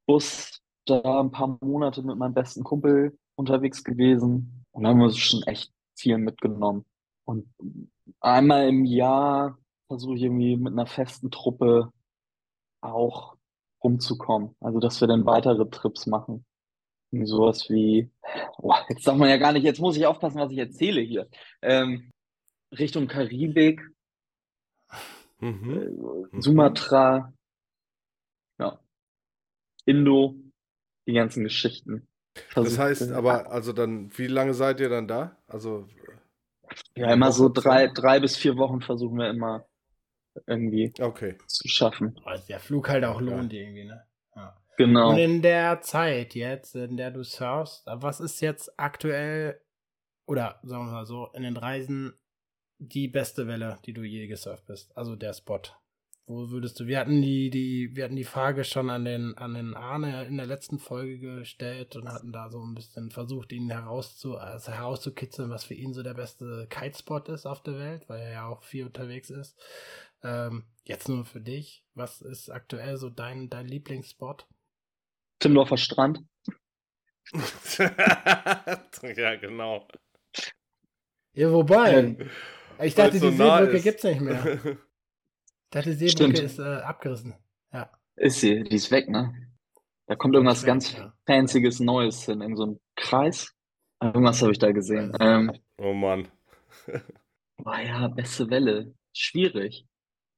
[0.07, 5.42] Bus da ein paar Monate mit meinem besten Kumpel unterwegs gewesen und haben wir schon
[5.44, 6.85] echt viel mitgenommen.
[7.24, 7.48] Und
[8.20, 11.92] einmal im Jahr versuche ich irgendwie mit einer festen Truppe
[12.80, 13.36] auch
[13.82, 14.55] rumzukommen.
[14.61, 16.45] Also, dass wir dann weitere Trips machen.
[17.11, 18.11] Und sowas wie,
[18.59, 21.28] oh, jetzt darf man ja gar nicht, jetzt muss ich aufpassen, was ich erzähle hier.
[21.62, 22.11] Ähm,
[22.76, 23.80] Richtung Karibik,
[25.39, 25.70] mhm.
[25.70, 26.43] Äh, mhm.
[26.43, 27.32] Sumatra,
[28.59, 28.78] ja,
[29.86, 30.34] Indo,
[31.07, 32.07] die ganzen Geschichten.
[32.55, 35.36] Das heißt aber, also dann, wie lange seid ihr dann da?
[35.47, 35.89] Also.
[36.95, 39.66] Ja, immer so drei, drei bis vier Wochen versuchen wir immer
[40.47, 41.39] irgendwie okay.
[41.47, 42.18] zu schaffen.
[42.24, 43.61] Also der Flug halt auch lohnt ja.
[43.61, 44.05] irgendwie, ne?
[44.36, 44.57] Ja.
[44.76, 45.11] Genau.
[45.11, 49.61] Und in der Zeit jetzt, in der du surfst, was ist jetzt aktuell,
[50.26, 52.14] oder sagen wir mal so, in den Reisen
[52.78, 54.97] die beste Welle, die du je gesurft bist?
[54.97, 55.62] Also der Spot.
[56.29, 59.55] Wo würdest du, wir hatten die, die, wir hatten die Frage schon an den, an
[59.55, 63.70] den Arne in der letzten Folge gestellt und hatten da so ein bisschen versucht, ihn
[63.70, 68.20] herauszu, also herauszukitzeln, was für ihn so der beste Kitespot ist auf der Welt, weil
[68.20, 69.59] er ja auch viel unterwegs ist.
[70.22, 71.83] Ähm, jetzt nur für dich.
[71.95, 74.47] Was ist aktuell so dein, dein Lieblingsspot?
[75.39, 76.20] Timdorfer Strand.
[79.16, 79.89] ja, genau.
[81.33, 81.95] Ja, wobei.
[81.95, 82.31] Ähm,
[82.83, 83.85] ich dachte, so die nah Seebrücke ist.
[83.85, 84.76] gibt's nicht mehr.
[85.69, 87.35] Ich dachte, die Seebrücke ist äh, abgerissen.
[87.75, 87.91] Ja.
[88.16, 89.35] Ist sie, die ist weg, ne?
[90.07, 91.12] Da kommt irgendwas weg, ganz ja.
[91.27, 93.55] Fancyes Neues hin, in so einem Kreis.
[94.01, 95.14] Irgendwas habe ich da gesehen.
[95.21, 96.29] Ähm, oh Mann.
[97.59, 98.95] boah, ja, beste Welle.
[99.12, 99.87] Schwierig.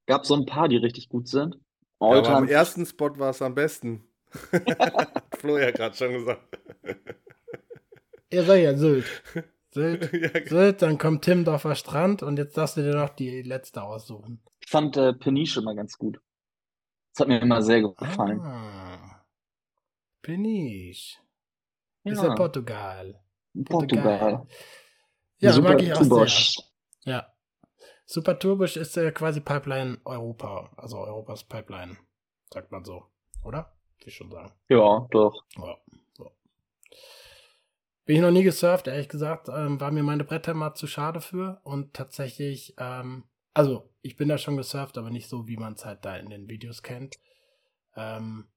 [0.06, 1.54] Gab so ein paar, die richtig gut sind.
[2.00, 4.02] Ja, aber am ersten Spot war es am besten.
[4.52, 6.58] Hat Flo ja gerade schon gesagt.
[8.30, 9.22] Ihr seid ja Sylt.
[9.70, 13.84] Sylt, ja, Sylt, dann kommt Timdorfer Strand und jetzt darfst du dir noch die letzte
[13.84, 14.40] aussuchen.
[14.70, 16.20] Fand äh, Peniche immer ganz gut.
[17.12, 18.40] Das hat mir immer sehr gefallen.
[18.40, 19.24] Ah.
[20.22, 21.18] Peniche.
[22.04, 23.20] ja, Ist ja Portugal.
[23.64, 24.46] Portugal.
[25.38, 26.54] Ja, Super mag ich auch Tubosch.
[26.54, 27.14] sehr.
[27.14, 27.34] Ja.
[28.06, 30.70] Super Turbisch ist äh, quasi Pipeline Europa.
[30.76, 31.96] Also Europas Pipeline.
[32.52, 33.06] Sagt man so.
[33.44, 33.76] Oder?
[33.98, 34.52] Will ich schon sagen.
[34.68, 35.44] Ja, doch.
[35.56, 35.76] Ja.
[36.16, 36.30] So.
[38.04, 39.48] Bin ich noch nie gesurft, ehrlich gesagt.
[39.48, 41.60] Ähm, war mir meine Bretter mal zu schade für.
[41.64, 45.84] Und tatsächlich, ähm, also ich bin da schon gesurft, aber nicht so, wie man es
[45.84, 47.16] halt da in den Videos kennt.
[47.96, 48.48] Ähm,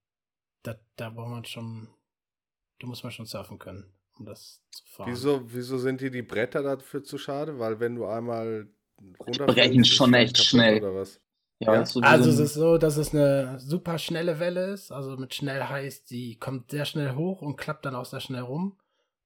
[0.64, 1.90] da, da braucht man schon,
[2.80, 5.12] da muss man schon surfen können, um das zu fahren.
[5.12, 7.60] Wieso, wieso sind dir die Bretter dafür zu schade?
[7.60, 8.70] Weil wenn du einmal
[9.20, 10.78] runterfällst, brechen schon echt schnell.
[10.80, 11.20] Oder was?
[11.60, 11.86] Ja, Ja.
[11.86, 14.92] so Also so es ist so, dass es eine super schnelle Welle ist.
[14.92, 18.42] Also mit schnell heißt, die kommt sehr schnell hoch und klappt dann auch sehr schnell
[18.42, 18.78] rum.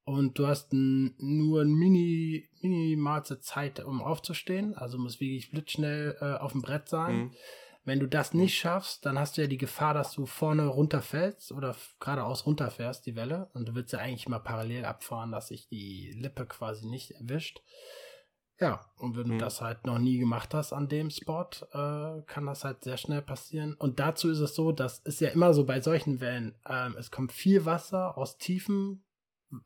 [0.07, 4.73] Und du hast n, nur eine mini, minimalste Zeit, um aufzustehen.
[4.73, 7.17] Also muss wirklich blitzschnell äh, auf dem Brett sein.
[7.17, 7.31] Mhm.
[7.83, 11.51] Wenn du das nicht schaffst, dann hast du ja die Gefahr, dass du vorne runterfällst
[11.51, 13.49] oder geradeaus runterfährst, die Welle.
[13.53, 17.61] Und du willst ja eigentlich mal parallel abfahren, dass sich die Lippe quasi nicht erwischt.
[18.61, 19.31] Ja, und wenn Mhm.
[19.31, 22.95] du das halt noch nie gemacht hast an dem Spot, äh, kann das halt sehr
[22.95, 23.73] schnell passieren.
[23.73, 27.11] Und dazu ist es so, das ist ja immer so bei solchen Wellen, ähm, es
[27.11, 29.03] kommt viel Wasser aus tiefem,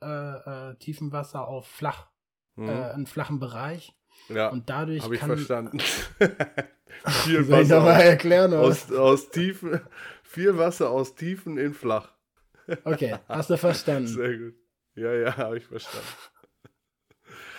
[0.01, 2.07] äh, äh, tiefem Wasser auf flach,
[2.55, 2.69] Mhm.
[2.69, 3.95] äh, einen flachen Bereich.
[4.29, 5.29] ja, Und dadurch habe ich kann.
[5.37, 5.79] verstanden.
[7.07, 8.53] viel Soll ich Wasser nochmal erklären?
[8.53, 9.81] Aus, aus Tiefen,
[10.23, 12.13] viel Wasser aus Tiefen in flach.
[12.83, 14.07] Okay, hast du verstanden.
[14.07, 14.53] Sehr gut.
[14.95, 16.07] Ja, ja, habe ich verstanden.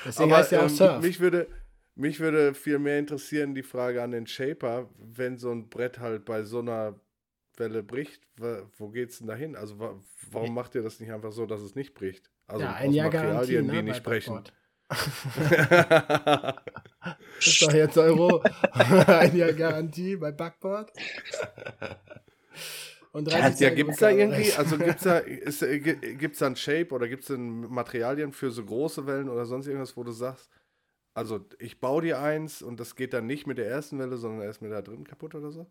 [0.04, 1.02] Deswegen Aber heißt ja auch ähm, Surf.
[1.02, 1.46] mich würde,
[1.94, 6.24] mich würde viel mehr interessieren die Frage an den Shaper, wenn so ein Brett halt
[6.24, 6.98] bei so einer
[7.62, 8.22] Welle bricht,
[8.76, 9.56] wo geht's denn dahin?
[9.56, 9.98] Also wa
[10.30, 12.30] warum macht ihr das nicht einfach so, dass es nicht bricht?
[12.46, 14.42] Also ja, ein aus Jahr Garantie, Materialien, ne, die nicht brechen.
[17.38, 18.42] Ist doch jetzt Euro.
[18.72, 20.92] ein Jahr Garantie bei Backboard.
[23.12, 26.46] Und 30 ja, Tage gibt's da irgendwie, also gibt's da, ist, äh, gi- gibt's da
[26.46, 30.12] ein Shape oder gibt's denn Materialien für so große Wellen oder sonst irgendwas, wo du
[30.12, 30.50] sagst,
[31.14, 34.40] also ich baue dir eins und das geht dann nicht mit der ersten Welle, sondern
[34.42, 35.66] erst mit der dritten kaputt oder so?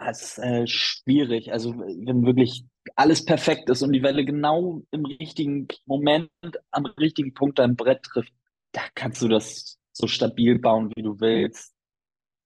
[0.00, 1.52] Ja, es ist äh, schwierig.
[1.52, 2.64] Also wenn wirklich
[2.96, 6.30] alles perfekt ist und die Welle genau im richtigen Moment,
[6.72, 8.32] am richtigen Punkt dein Brett trifft,
[8.72, 11.72] da kannst du das so stabil bauen, wie du willst.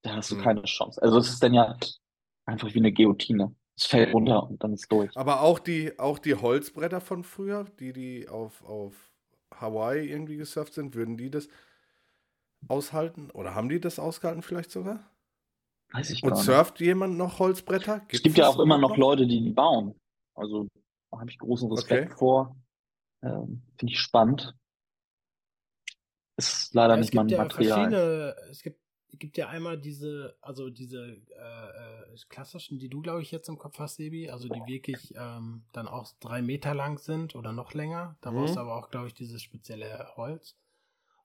[0.03, 0.43] Da hast du Mhm.
[0.43, 1.03] keine Chance.
[1.03, 1.77] Also es ist dann ja
[2.45, 3.55] einfach wie eine Guillotine.
[3.77, 5.11] Es fällt runter und dann ist durch.
[5.17, 8.95] Aber auch die, auch die Holzbretter von früher, die, die auf, auf
[9.55, 11.49] Hawaii irgendwie gesurft sind, würden die das
[12.69, 13.31] aushalten?
[13.33, 15.11] Oder haben die das ausgehalten vielleicht sogar?
[15.93, 16.47] Weiß ich Und gar nicht.
[16.47, 18.03] surft jemand noch Holzbretter?
[18.11, 19.95] Es gibt ja auch immer noch Leute, die die bauen.
[20.35, 20.69] Also
[21.11, 22.19] da habe ich großen Respekt Okay.
[22.19, 22.57] vor.
[23.23, 24.55] Ähm, Finde ich spannend.
[26.37, 28.39] Ist leider Ja, es nicht mein gibt ja Material.
[28.51, 28.81] es gibt,
[29.19, 33.59] gibt ja einmal diese, also diese äh, äh, klassischen, die du, glaube ich, jetzt im
[33.59, 37.75] Kopf hast, Sebi, also die wirklich ähm, dann auch drei Meter lang sind oder noch
[37.75, 38.17] länger.
[38.21, 38.37] Da Mhm.
[38.37, 40.57] brauchst du aber auch, glaube ich, dieses spezielle Holz.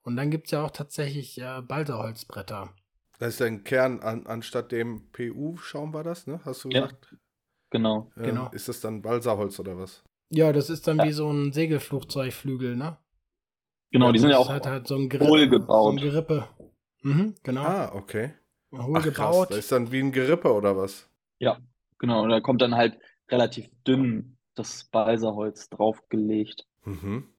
[0.04, 2.74] Und dann gibt es ja auch tatsächlich äh, Balterholzbretter.
[3.20, 6.42] Das ist ein Kern, an, anstatt dem PU-Schaum war das, ne?
[6.46, 6.82] Hast du Ja.
[6.82, 7.16] gesagt?
[7.70, 8.12] Genau.
[8.18, 8.50] Ähm, Genau.
[8.52, 10.04] Ist das dann Balsaholz oder was?
[10.30, 11.06] Ja, das ist dann Ja.
[11.06, 12.98] wie so ein Segelflugzeugflügel, ne?
[13.92, 15.30] Genau, die sind ja Das auch ist halt, halt so ein Gerippe.
[15.30, 15.84] hohl gebaut.
[15.84, 16.48] So ein Gerippe.
[17.04, 17.64] Mhm, genau.
[17.64, 18.34] Ah, okay.
[18.72, 19.16] hohl Ach, krass.
[19.16, 19.52] gebaut.
[19.52, 21.08] Das ist dann wie ein Gerippe oder was?
[22.04, 23.00] Genau, und da kommt dann halt
[23.30, 26.68] relativ dünn das Balsaholz draufgelegt.
[26.84, 27.30] Mhm.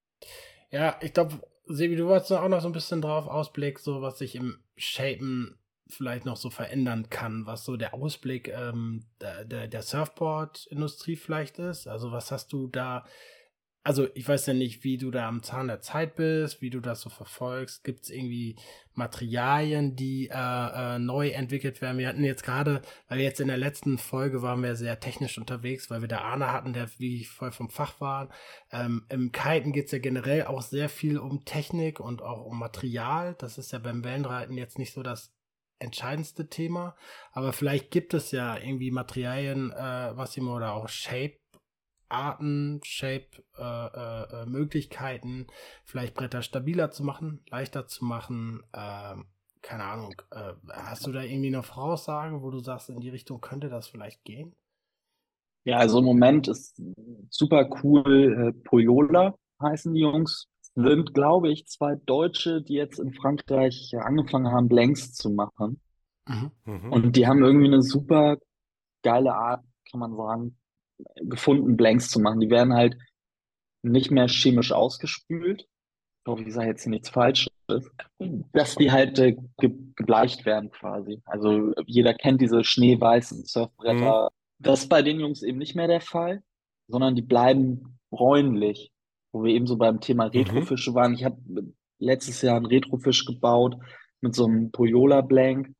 [0.71, 4.17] Ja, ich glaube, Sebi, du wolltest auch noch so ein bisschen drauf Ausblick, so was
[4.17, 5.59] sich im Shapen
[5.89, 11.87] vielleicht noch so verändern kann, was so der Ausblick ähm, der, der, Surfboard-Industrie vielleicht ist.
[11.87, 13.05] Also was hast du da
[13.87, 16.81] also ich weiß ja nicht, wie du da am Zahn der Zeit bist, wie du
[16.81, 17.85] das so verfolgst.
[17.85, 18.57] Gibt es irgendwie
[18.95, 21.99] Materialien, die äh, äh, neu entwickelt werden?
[21.99, 25.91] Wir hatten jetzt gerade, weil jetzt in der letzten Folge waren wir sehr technisch unterwegs,
[25.91, 28.31] weil wir da Arne hatten, der wie voll vom Fach war.
[28.73, 32.59] Ähm, Im Kiten geht es ja generell auch sehr viel um Technik und auch um
[32.59, 33.37] Material.
[33.39, 35.35] Das ist ja beim Wellenreiten jetzt nicht so das
[35.79, 36.97] entscheidendste Thema,
[37.33, 41.39] aber vielleicht gibt es ja irgendwie Materialien, äh, Massimo, oder auch Shape
[42.09, 43.27] Arten, Shape,
[43.59, 45.47] äh, äh, äh, Möglichkeiten,
[45.85, 48.63] vielleicht Bretter stabiler zu machen, leichter zu machen.
[48.73, 49.17] Äh,
[49.63, 50.15] keine Ahnung.
[50.31, 53.89] Äh, hast du da irgendwie eine Voraussage, wo du sagst, in die Richtung könnte das
[53.89, 54.55] vielleicht gehen?
[55.65, 56.81] Ja, also im Moment ist
[57.31, 58.55] super cool.
[58.55, 60.47] Äh, Poyola heißen die Jungs.
[60.77, 65.81] Sind, glaube ich, zwei Deutsche, die jetzt in Frankreich angefangen haben, Blanks zu machen.
[66.27, 66.51] Mhm.
[66.65, 66.93] mhm.
[66.93, 68.39] Und die haben irgendwie eine super
[69.03, 70.59] geile Art, kann man sagen,
[71.17, 72.41] gefunden, Blanks zu machen.
[72.41, 72.97] Die werden halt
[73.83, 75.63] nicht mehr chemisch ausgespült.
[75.63, 77.53] Ich hoffe, ich sage jetzt nichts Falsches.
[78.53, 81.23] Dass die halt äh, ge gebleicht werden quasi.
[81.25, 84.31] Also jeder kennt diese schneeweißen Surfbretter.
[84.31, 84.35] Mhm.
[84.59, 86.43] Das ist bei den Jungs eben nicht mehr der Fall,
[86.89, 88.91] sondern die bleiben bräunlich.
[89.35, 90.31] Wo wir eben so beim Thema mhm.
[90.31, 90.95] Retrofische mhm.
[90.95, 91.15] waren.
[91.15, 91.37] Ich habe
[91.99, 93.77] letztes Jahr einen Retrofisch gebaut
[94.21, 95.75] mit so einem Poyola Blank.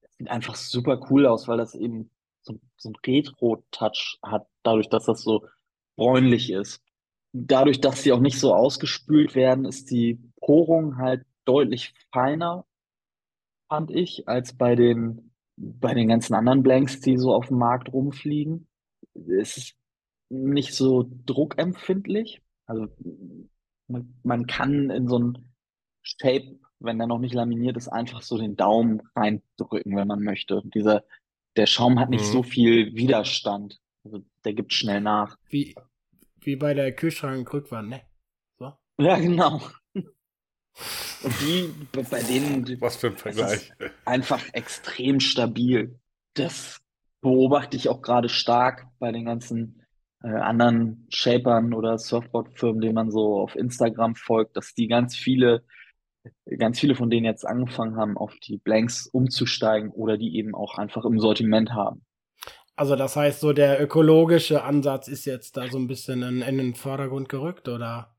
[0.00, 2.10] Das sieht einfach super cool aus, weil das eben
[2.40, 5.46] so, so ein Retro-Touch hat, dadurch, dass das so
[5.96, 6.82] bräunlich ist.
[7.32, 12.64] Dadurch, dass sie auch nicht so ausgespült werden, ist die Porung halt deutlich feiner,
[13.68, 17.92] fand ich, als bei den, bei den ganzen anderen Blanks, die so auf dem Markt
[17.92, 18.66] rumfliegen.
[19.14, 19.74] Es ist
[20.30, 22.40] nicht so druckempfindlich.
[22.68, 22.86] Also
[23.88, 25.52] man, man kann in so ein
[26.02, 30.62] Shape, wenn der noch nicht laminiert ist, einfach so den Daumen reindrücken, wenn man möchte.
[30.74, 31.04] Dieser
[31.56, 32.32] der Schaum hat nicht mhm.
[32.32, 33.80] so viel Widerstand.
[34.04, 35.36] Also der gibt schnell nach.
[35.48, 35.74] Wie,
[36.40, 38.02] wie bei der Kühlschrankrückwand, ne?
[38.58, 38.72] So?
[39.00, 39.60] Ja, genau.
[39.94, 42.64] Und die, bei denen.
[42.80, 43.72] Was für ein Vergleich.
[44.04, 45.98] Einfach extrem stabil.
[46.34, 46.80] Das
[47.20, 49.82] beobachte ich auch gerade stark bei den ganzen
[50.22, 55.64] äh, anderen Shapern oder Surfboard-Firmen, denen man so auf Instagram folgt, dass die ganz viele
[56.58, 60.78] ganz viele von denen jetzt angefangen haben, auf die Blanks umzusteigen oder die eben auch
[60.78, 62.04] einfach im Sortiment haben.
[62.76, 66.58] Also das heißt, so der ökologische Ansatz ist jetzt da so ein bisschen in, in
[66.58, 68.14] den Vordergrund gerückt, oder?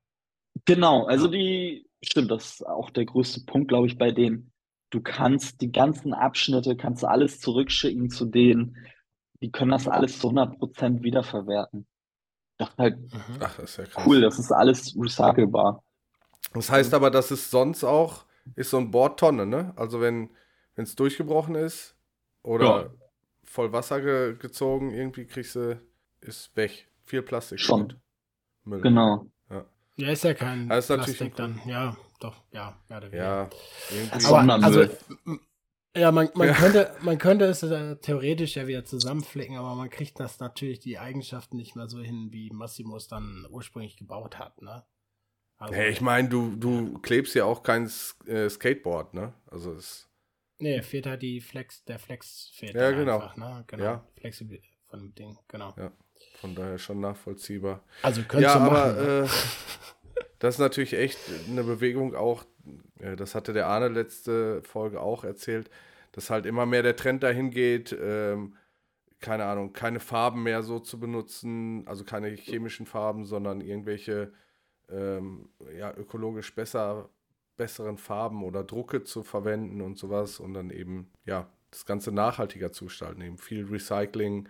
[0.65, 4.51] Genau, also die, stimmt, das ist auch der größte Punkt, glaube ich, bei denen.
[4.89, 8.75] Du kannst die ganzen Abschnitte, kannst du alles zurückschicken zu denen,
[9.41, 11.87] die können das alles zu 100% wiederverwerten.
[12.59, 13.39] Das ist halt mhm.
[13.39, 15.81] Ach, das ist ja cool, das ist alles recycelbar.
[16.53, 19.73] Das heißt aber, dass es sonst auch ist so ein Bordtonne, ne?
[19.77, 20.29] Also wenn
[20.75, 21.95] es durchgebrochen ist
[22.43, 22.89] oder ja.
[23.43, 25.81] voll Wasser ge gezogen, irgendwie kriegst du,
[26.21, 26.91] ist weg.
[27.05, 27.59] Viel Plastik.
[27.59, 27.95] Schon.
[28.65, 28.81] Müll.
[28.81, 29.25] Genau.
[29.49, 29.65] Ja.
[29.95, 31.61] ja, ist ja kein also Plastik dann.
[31.65, 32.77] Ja, doch, ja.
[32.89, 33.49] Ja, ja
[33.89, 34.25] irgendwie.
[34.25, 34.85] Aber, also,
[35.95, 36.53] ja, man, man, ja.
[36.53, 37.59] Könnte, man könnte es
[38.01, 42.29] theoretisch ja wieder zusammenflicken, aber man kriegt das natürlich die Eigenschaften nicht mehr so hin,
[42.31, 44.85] wie Massimo es dann ursprünglich gebaut hat, ne?
[45.57, 47.91] Also, hey, ich meine, du, du klebst ja auch kein
[48.25, 49.33] äh, Skateboard, ne?
[49.47, 50.09] Also es.
[50.57, 53.15] Nee, fehlt halt die Flex, der Flex fehlt ja, genau.
[53.15, 53.63] einfach, ne?
[53.67, 53.83] Genau.
[53.83, 54.07] Ja.
[54.19, 55.73] Flexibil von dem Ding, genau.
[55.77, 55.91] Ja,
[56.39, 57.83] von daher schon nachvollziehbar.
[58.01, 58.77] Also könntest ja, du machen.
[58.77, 59.25] Aber, ne?
[59.25, 59.29] äh,
[60.39, 61.19] das ist natürlich echt
[61.49, 62.47] eine Bewegung auch, äh,
[63.17, 65.69] das hatte der Arne letzte Folge auch erzählt,
[66.11, 68.55] dass halt immer mehr der Trend dahin geht, ähm,
[69.19, 74.31] keine Ahnung, keine Farben mehr so zu benutzen, also keine chemischen Farben, sondern irgendwelche
[74.89, 77.09] ähm, ja, ökologisch besser,
[77.57, 82.71] besseren Farben oder Drucke zu verwenden und sowas und dann eben, ja, das Ganze nachhaltiger
[82.71, 84.49] zu gestalten, eben viel Recycling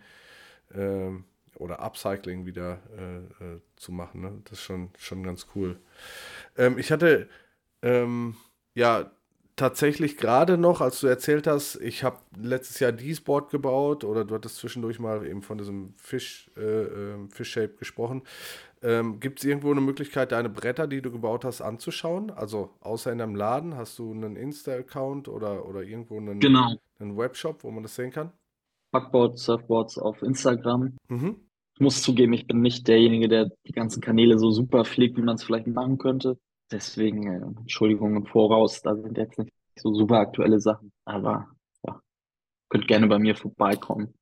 [0.74, 4.22] ähm, oder Upcycling wieder äh, äh, zu machen.
[4.22, 4.42] Ne?
[4.46, 5.80] Das ist schon, schon ganz cool.
[6.58, 7.28] Ähm, ich hatte
[7.82, 8.36] ähm,
[8.76, 9.12] ja
[9.60, 14.36] tatsächlich gerade noch, als du erzählt hast, ich habe letztes Jahr D-Sport gebaut oder du
[14.36, 18.24] hattest zwischendurch mal eben von diesem Fish, äh, äh Fish Shape gesprochen.
[18.82, 22.32] Ähm, Gibt es irgendwo eine Möglichkeit, deine Bretter, die du gebaut hast, anzuschauen?
[22.32, 26.76] Also außer in deinem Laden, hast du einen Insta-Account oder, oder irgendwo einen, genau.
[27.00, 28.32] einen Webshop, wo man das sehen kann?
[28.92, 30.96] Backboard, Surfboards auf Instagram.
[31.10, 31.36] Mhm.
[31.74, 35.22] Ich muss zugeben, ich bin nicht derjenige, der die ganzen Kanäle so super pflegt, wie
[35.22, 36.38] man es vielleicht machen könnte.
[36.72, 40.92] Deswegen äh, Entschuldigung im Voraus, da sind jetzt nicht so super aktuelle Sachen.
[41.06, 41.50] Aber
[41.86, 42.00] ja,
[42.70, 44.14] könnt gerne bei mir vorbeikommen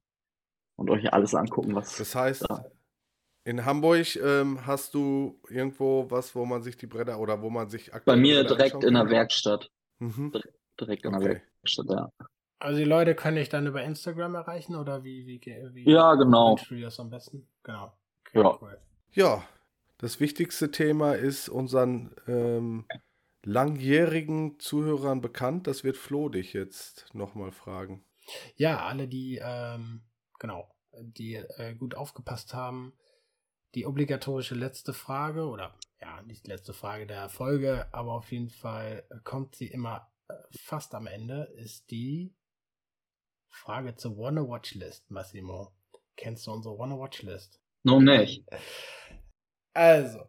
[0.78, 1.98] und euch alles angucken, was.
[1.98, 2.66] Das heißt, da
[3.48, 7.70] in Hamburg ähm, hast du irgendwo was, wo man sich die Bretter oder wo man
[7.70, 8.18] sich aktuell.
[8.18, 9.72] Bei mir direkt in der Werkstatt.
[10.00, 10.34] Mhm.
[10.78, 11.24] Direkt in okay.
[11.26, 12.10] der Werkstatt, ja.
[12.60, 16.58] Also die Leute kann ich dann über Instagram erreichen oder wie, wie, wie Ja, genau.
[16.68, 17.48] Du das am besten?
[17.64, 17.94] Genau.
[18.28, 18.58] Okay, ja.
[18.60, 18.78] Cool.
[19.14, 19.44] Ja,
[19.98, 22.86] das wichtigste Thema ist unseren ähm,
[23.44, 25.68] langjährigen Zuhörern bekannt.
[25.68, 28.06] Das wird Flo dich jetzt nochmal fragen.
[28.56, 30.04] Ja, alle, die, ähm,
[30.40, 30.70] genau,
[31.02, 32.94] die äh, gut aufgepasst haben,
[33.76, 38.50] die obligatorische letzte Frage oder ja, nicht die letzte Frage der Folge, aber auf jeden
[38.50, 42.36] Fall kommt sie immer äh, fast am Ende, ist die
[43.50, 45.74] Frage zur Wanna Watch List, Massimo.
[46.16, 47.62] Kennst du unsere Wanna Watch List?
[47.84, 48.44] Noch nicht.
[49.78, 50.28] Also,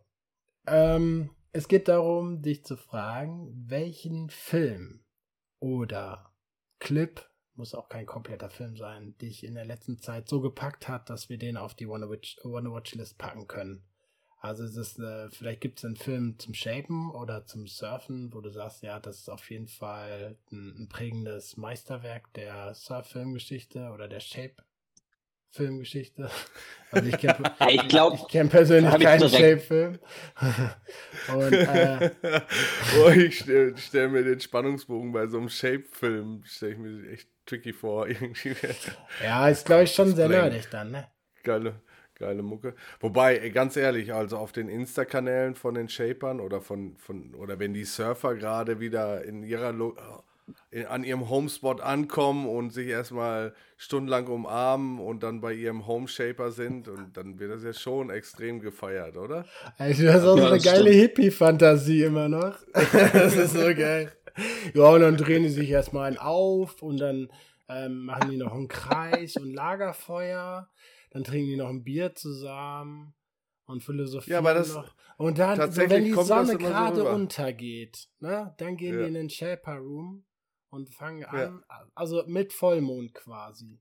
[0.67, 5.03] ähm, es geht darum, dich zu fragen, welchen Film
[5.59, 6.35] oder
[6.81, 11.09] Clip, muss auch kein kompletter Film sein, dich in der letzten Zeit so gepackt hat,
[11.09, 13.83] dass wir den auf die Wanna Watch, Wanna Watch List packen können.
[14.37, 18.43] Also es ist, äh, vielleicht gibt es einen Film zum Shapen oder zum Surfen, wo
[18.43, 24.09] du sagst, ja, das ist auf jeden Fall ein, ein prägendes Meisterwerk der Surf-Filmgeschichte oder
[24.09, 24.21] der
[25.53, 26.31] Shape-Filmgeschichte.
[26.91, 27.37] Also ich kenne
[27.69, 29.99] ich glaub, ich kenn persönlich keinen Shape-Film.
[31.35, 32.11] Und äh,
[32.99, 37.29] oh, ich stelle stell mir den Spannungsbogen bei so einem Shape-Film, stelle ich mir echt
[37.45, 38.09] tricky vor.
[38.09, 38.57] Irgendwie.
[39.23, 41.09] Ja, ist glaube ich schon sehr nerdig dann, ne?
[41.43, 41.83] Geile.
[42.15, 42.75] Geile Mucke.
[43.01, 47.75] Wobei, ganz ehrlich, also auf den Insta-Kanälen von den Shapern oder von, von, oder wenn
[47.75, 50.23] die Surfer gerade wieder in ihrer Lo in,
[50.89, 56.89] an ihrem Homespot ankommen und sich erstmal stundenlang umarmen und dann bei ihrem Homeshaper sind
[56.89, 59.45] und dann wird das ja schon extrem gefeiert, oder?
[59.77, 62.57] Also du hast auch so eine geile Hippie-Fantasie immer noch.
[62.73, 64.13] das ist so geil.
[64.75, 67.29] Ja, und dann drehen die sich erstmal ein auf und dann
[67.69, 70.69] ähm, machen die noch einen Kreis und Lagerfeuer
[71.11, 73.15] dann trinken die noch ein Bier zusammen
[73.67, 74.95] und philosophieren ja, aber das noch.
[75.17, 79.01] Und dann, so, wenn die Sonne gerade so untergeht, ne, dann gehen ja.
[79.03, 80.25] die in den Shelper Room
[80.71, 81.87] und fangen an, ja.
[81.95, 83.81] also mit Vollmond quasi.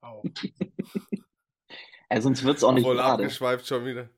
[0.00, 0.24] Auch.
[2.10, 4.08] ja, sonst wird es auch nicht Voll abgeschweift schon wieder.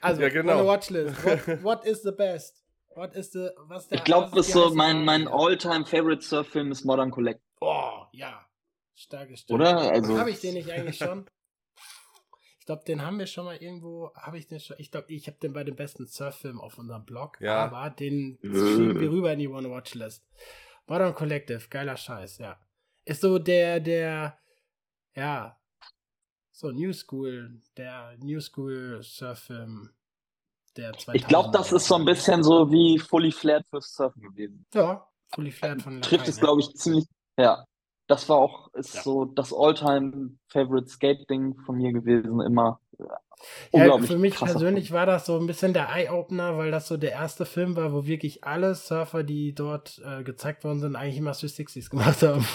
[0.00, 0.66] Also, ja, genau.
[0.66, 1.24] Watchlist.
[1.24, 2.62] What, what is the best?
[2.94, 6.84] What is the, was der, ich glaube, das so mein, mein all-time favorite Surf-Film ist
[6.84, 7.42] Modern Collect.
[7.60, 8.46] Oh, ja.
[8.94, 9.58] Starke Stimme.
[9.58, 9.92] Oder?
[9.92, 11.26] Also, Habe ich den nicht eigentlich schon?
[12.58, 15.28] Ich glaube, den haben wir schon mal irgendwo, habe ich den schon, ich glaube, ich
[15.28, 17.64] habe den bei den besten Surffilmen auf unserem Blog, ja.
[17.64, 20.26] aber den schieben wir rüber in die Wanna Watch List.
[20.86, 22.58] Modern Collective, geiler Scheiß, ja.
[23.04, 24.38] Ist so der, der,
[25.14, 25.58] ja,
[26.52, 29.90] so New School, der New School Surffilm
[30.76, 34.22] der 2000 Ich glaube, das ist so ein bisschen so wie Fully Flared fürs Surfen
[34.22, 34.64] gewesen.
[34.74, 37.06] Ja, Fully Flared von Trifft es, glaube ich, ziemlich,
[37.36, 37.64] ja.
[38.08, 39.02] Das war auch ist ja.
[39.02, 42.80] so das Alltime favorite Skate-Ding von mir gewesen, immer.
[43.72, 47.12] Ja, für mich persönlich war das so ein bisschen der Eye-Opener, weil das so der
[47.12, 51.32] erste Film war, wo wirklich alle Surfer, die dort äh, gezeigt worden sind, eigentlich immer
[51.32, 52.46] 360s gemacht haben.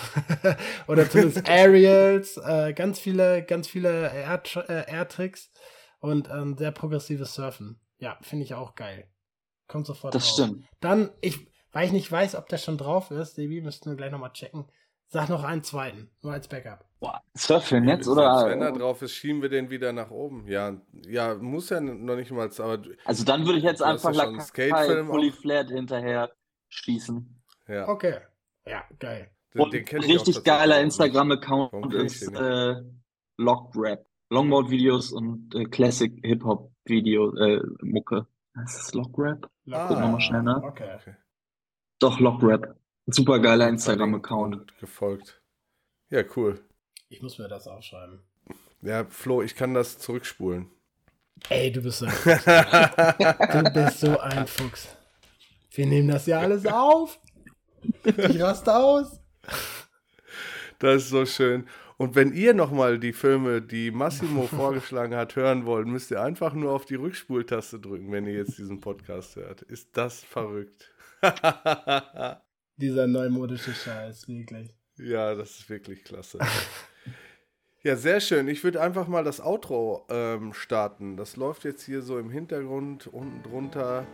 [0.87, 7.79] Oder zumindest Aerials, äh, ganz viele, ganz viele Air-Tricks äh, und ähm, sehr progressives Surfen.
[7.99, 9.07] Ja, finde ich auch geil.
[9.67, 10.47] Kommt sofort Das drauf.
[10.47, 10.65] stimmt.
[10.79, 14.11] Dann, ich, weil ich nicht weiß, ob der schon drauf ist, Debbie, müssten wir gleich
[14.11, 14.65] nochmal checken.
[15.14, 16.86] Sag noch einen zweiten, nur als Backup.
[17.01, 18.45] Boah, Surfing jetzt, oder?
[18.47, 20.47] Wenn er drauf ist, schieben wir den wieder nach oben.
[20.47, 22.82] Ja, ja muss ja noch nicht mal, aber.
[23.03, 26.32] Also dann würde ich jetzt einfach ja Lakai Fully Flared hinterher
[26.70, 27.41] schießen.
[27.68, 27.89] Ja.
[27.89, 28.20] Okay.
[28.66, 29.30] Ja, geil.
[29.53, 32.76] Den, Und den richtig geiler Instagram-Account ist äh,
[33.36, 34.05] Locked Rap.
[34.30, 38.28] Longmode-Videos und äh, Classic Hip-Hop-Video, äh, Mucke.
[38.55, 39.49] Das Lock Rap?
[39.70, 40.64] Ah, Gucken wir mal schnell nach.
[40.64, 40.97] Okay.
[41.99, 42.76] Doch, Lock Rap.
[43.07, 44.77] Super geiler Instagram-Account.
[44.79, 45.41] Gefolgt.
[46.09, 46.59] Ja, cool.
[47.09, 48.19] Ich muss mir das aufschreiben.
[48.81, 50.69] Ja, Flo, ich kann das zurückspulen.
[51.49, 52.45] Ey, du bist so ein Fuchs.
[53.53, 54.95] du bist so ein Fuchs.
[55.71, 57.19] Wir nehmen das ja alles auf.
[58.03, 59.19] Ich raste aus.
[60.79, 61.67] Das ist so schön.
[61.97, 66.53] Und wenn ihr nochmal die Filme, die Massimo vorgeschlagen hat, hören wollt, müsst ihr einfach
[66.53, 69.61] nur auf die Rückspultaste drücken, wenn ihr jetzt diesen Podcast hört.
[69.61, 70.91] Ist das verrückt?
[72.78, 74.74] Dieser neumodische Scheiß, wirklich.
[74.97, 76.39] Ja, das ist wirklich klasse.
[77.84, 78.47] ja, sehr schön.
[78.47, 81.17] Ich würde einfach mal das Outro ähm, starten.
[81.17, 84.05] Das läuft jetzt hier so im Hintergrund, unten drunter.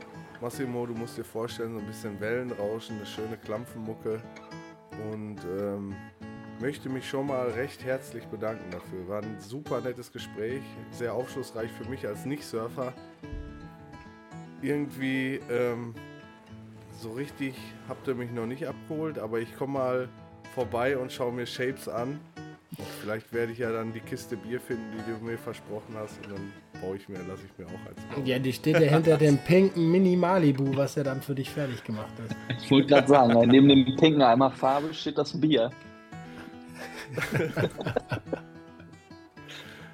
[0.41, 4.22] Massimo, du musst dir vorstellen, so ein bisschen Wellenrauschen, eine schöne Klampfenmucke.
[5.12, 5.95] Und ähm,
[6.60, 9.08] möchte mich schon mal recht herzlich bedanken dafür.
[9.08, 12.93] War ein super nettes Gespräch, sehr aufschlussreich für mich als Nicht-Surfer.
[14.62, 15.93] Irgendwie ähm,
[16.98, 17.54] so richtig
[17.88, 20.10] habt ihr mich noch nicht abgeholt, aber ich komme mal
[20.56, 22.20] vorbei und schaue mir Shapes an.
[22.78, 26.18] Und vielleicht werde ich ja dann die Kiste Bier finden, die du mir versprochen hast,
[26.26, 28.02] und dann baue ich mir, lasse ich mir auch eins.
[28.14, 28.26] Bauen.
[28.26, 31.84] Ja, die steht ja hinter dem pinken Mini Malibu, was ja dann für dich fertig
[31.84, 32.36] gemacht ist.
[32.62, 35.70] Ich wollte gerade sagen, neben dem pinken Eimer Farbe steht das Bier.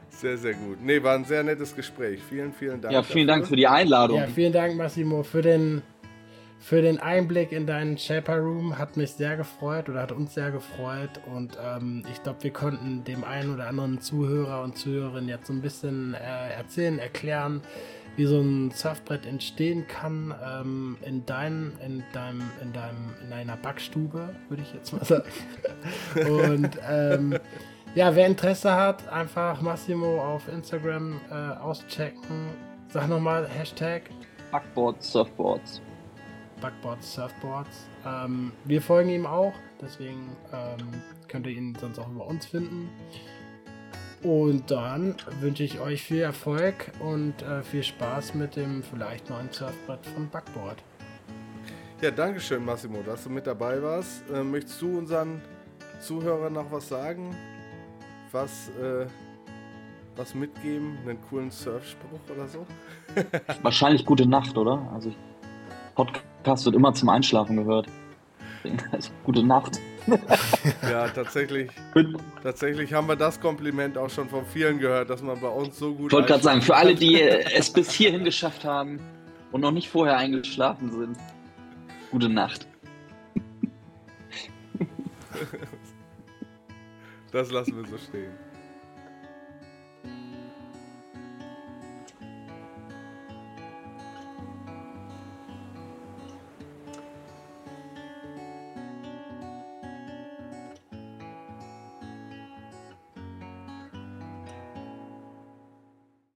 [0.10, 0.78] Sehr, sehr gut.
[0.82, 2.22] Nee, war ein sehr nettes Gespräch.
[2.30, 2.94] Vielen, vielen Dank.
[2.94, 3.40] Ja, vielen dafür.
[3.42, 4.20] Dank für die Einladung.
[4.20, 5.82] Ja, vielen Dank, Massimo, für den,
[6.64, 8.78] für den Einblick in deinen Shaper Room.
[8.78, 11.20] Hat mich sehr gefreut oder hat uns sehr gefreut.
[11.26, 15.54] Und ähm, ich glaube, wir konnten dem einen oder anderen Zuhörer und Zuhörerin jetzt so
[15.54, 17.62] ein bisschen äh, erzählen, erklären,
[18.16, 23.58] wie so ein Surfbrett entstehen kann ähm, in, dein, in, deinem, in, deinem, in deiner
[23.58, 25.30] Backstube, würde ich jetzt mal sagen.
[26.16, 27.40] Und ähm,
[27.94, 32.52] ja, wer Interesse hat, einfach Massimo auf Instagram äh, auschecken.
[32.88, 34.04] Sag nochmal Hashtag
[34.50, 35.82] Backboard Surfboards.
[36.64, 37.90] Backboard Surfboards.
[38.06, 40.78] Ähm, wir folgen ihm auch, deswegen ähm,
[41.28, 42.90] könnt ihr ihn sonst auch über uns finden.
[44.24, 49.52] Und dann wünsche ich euch viel Erfolg und äh, viel Spaß mit dem vielleicht neuen
[49.52, 50.82] Surfbrett von Backboard.
[52.02, 54.24] Ja, danke schön, Massimo, dass du mit dabei warst.
[54.30, 55.42] Äh, möchtest du unseren
[56.00, 57.36] Zuhörern noch was sagen?
[58.32, 59.06] Was, äh,
[60.16, 60.98] was mitgeben?
[61.06, 62.66] Einen coolen Surfspruch oder so?
[63.62, 64.90] Wahrscheinlich gute Nacht, oder?
[64.94, 65.12] Also,
[66.44, 67.88] Podcast wird immer zum Einschlafen gehört.
[68.92, 69.80] Also, gute Nacht.
[70.82, 71.72] ja, tatsächlich.
[72.42, 75.94] tatsächlich haben wir das Kompliment auch schon von vielen gehört, dass man bei uns so
[75.94, 76.08] gut.
[76.08, 79.00] Ich wollte gerade sagen, für alle, die es bis hierhin geschafft haben
[79.54, 81.18] und noch nicht vorher eingeschlafen sind,
[82.12, 82.68] gute Nacht.
[87.32, 88.32] Das lassen wir so stehen.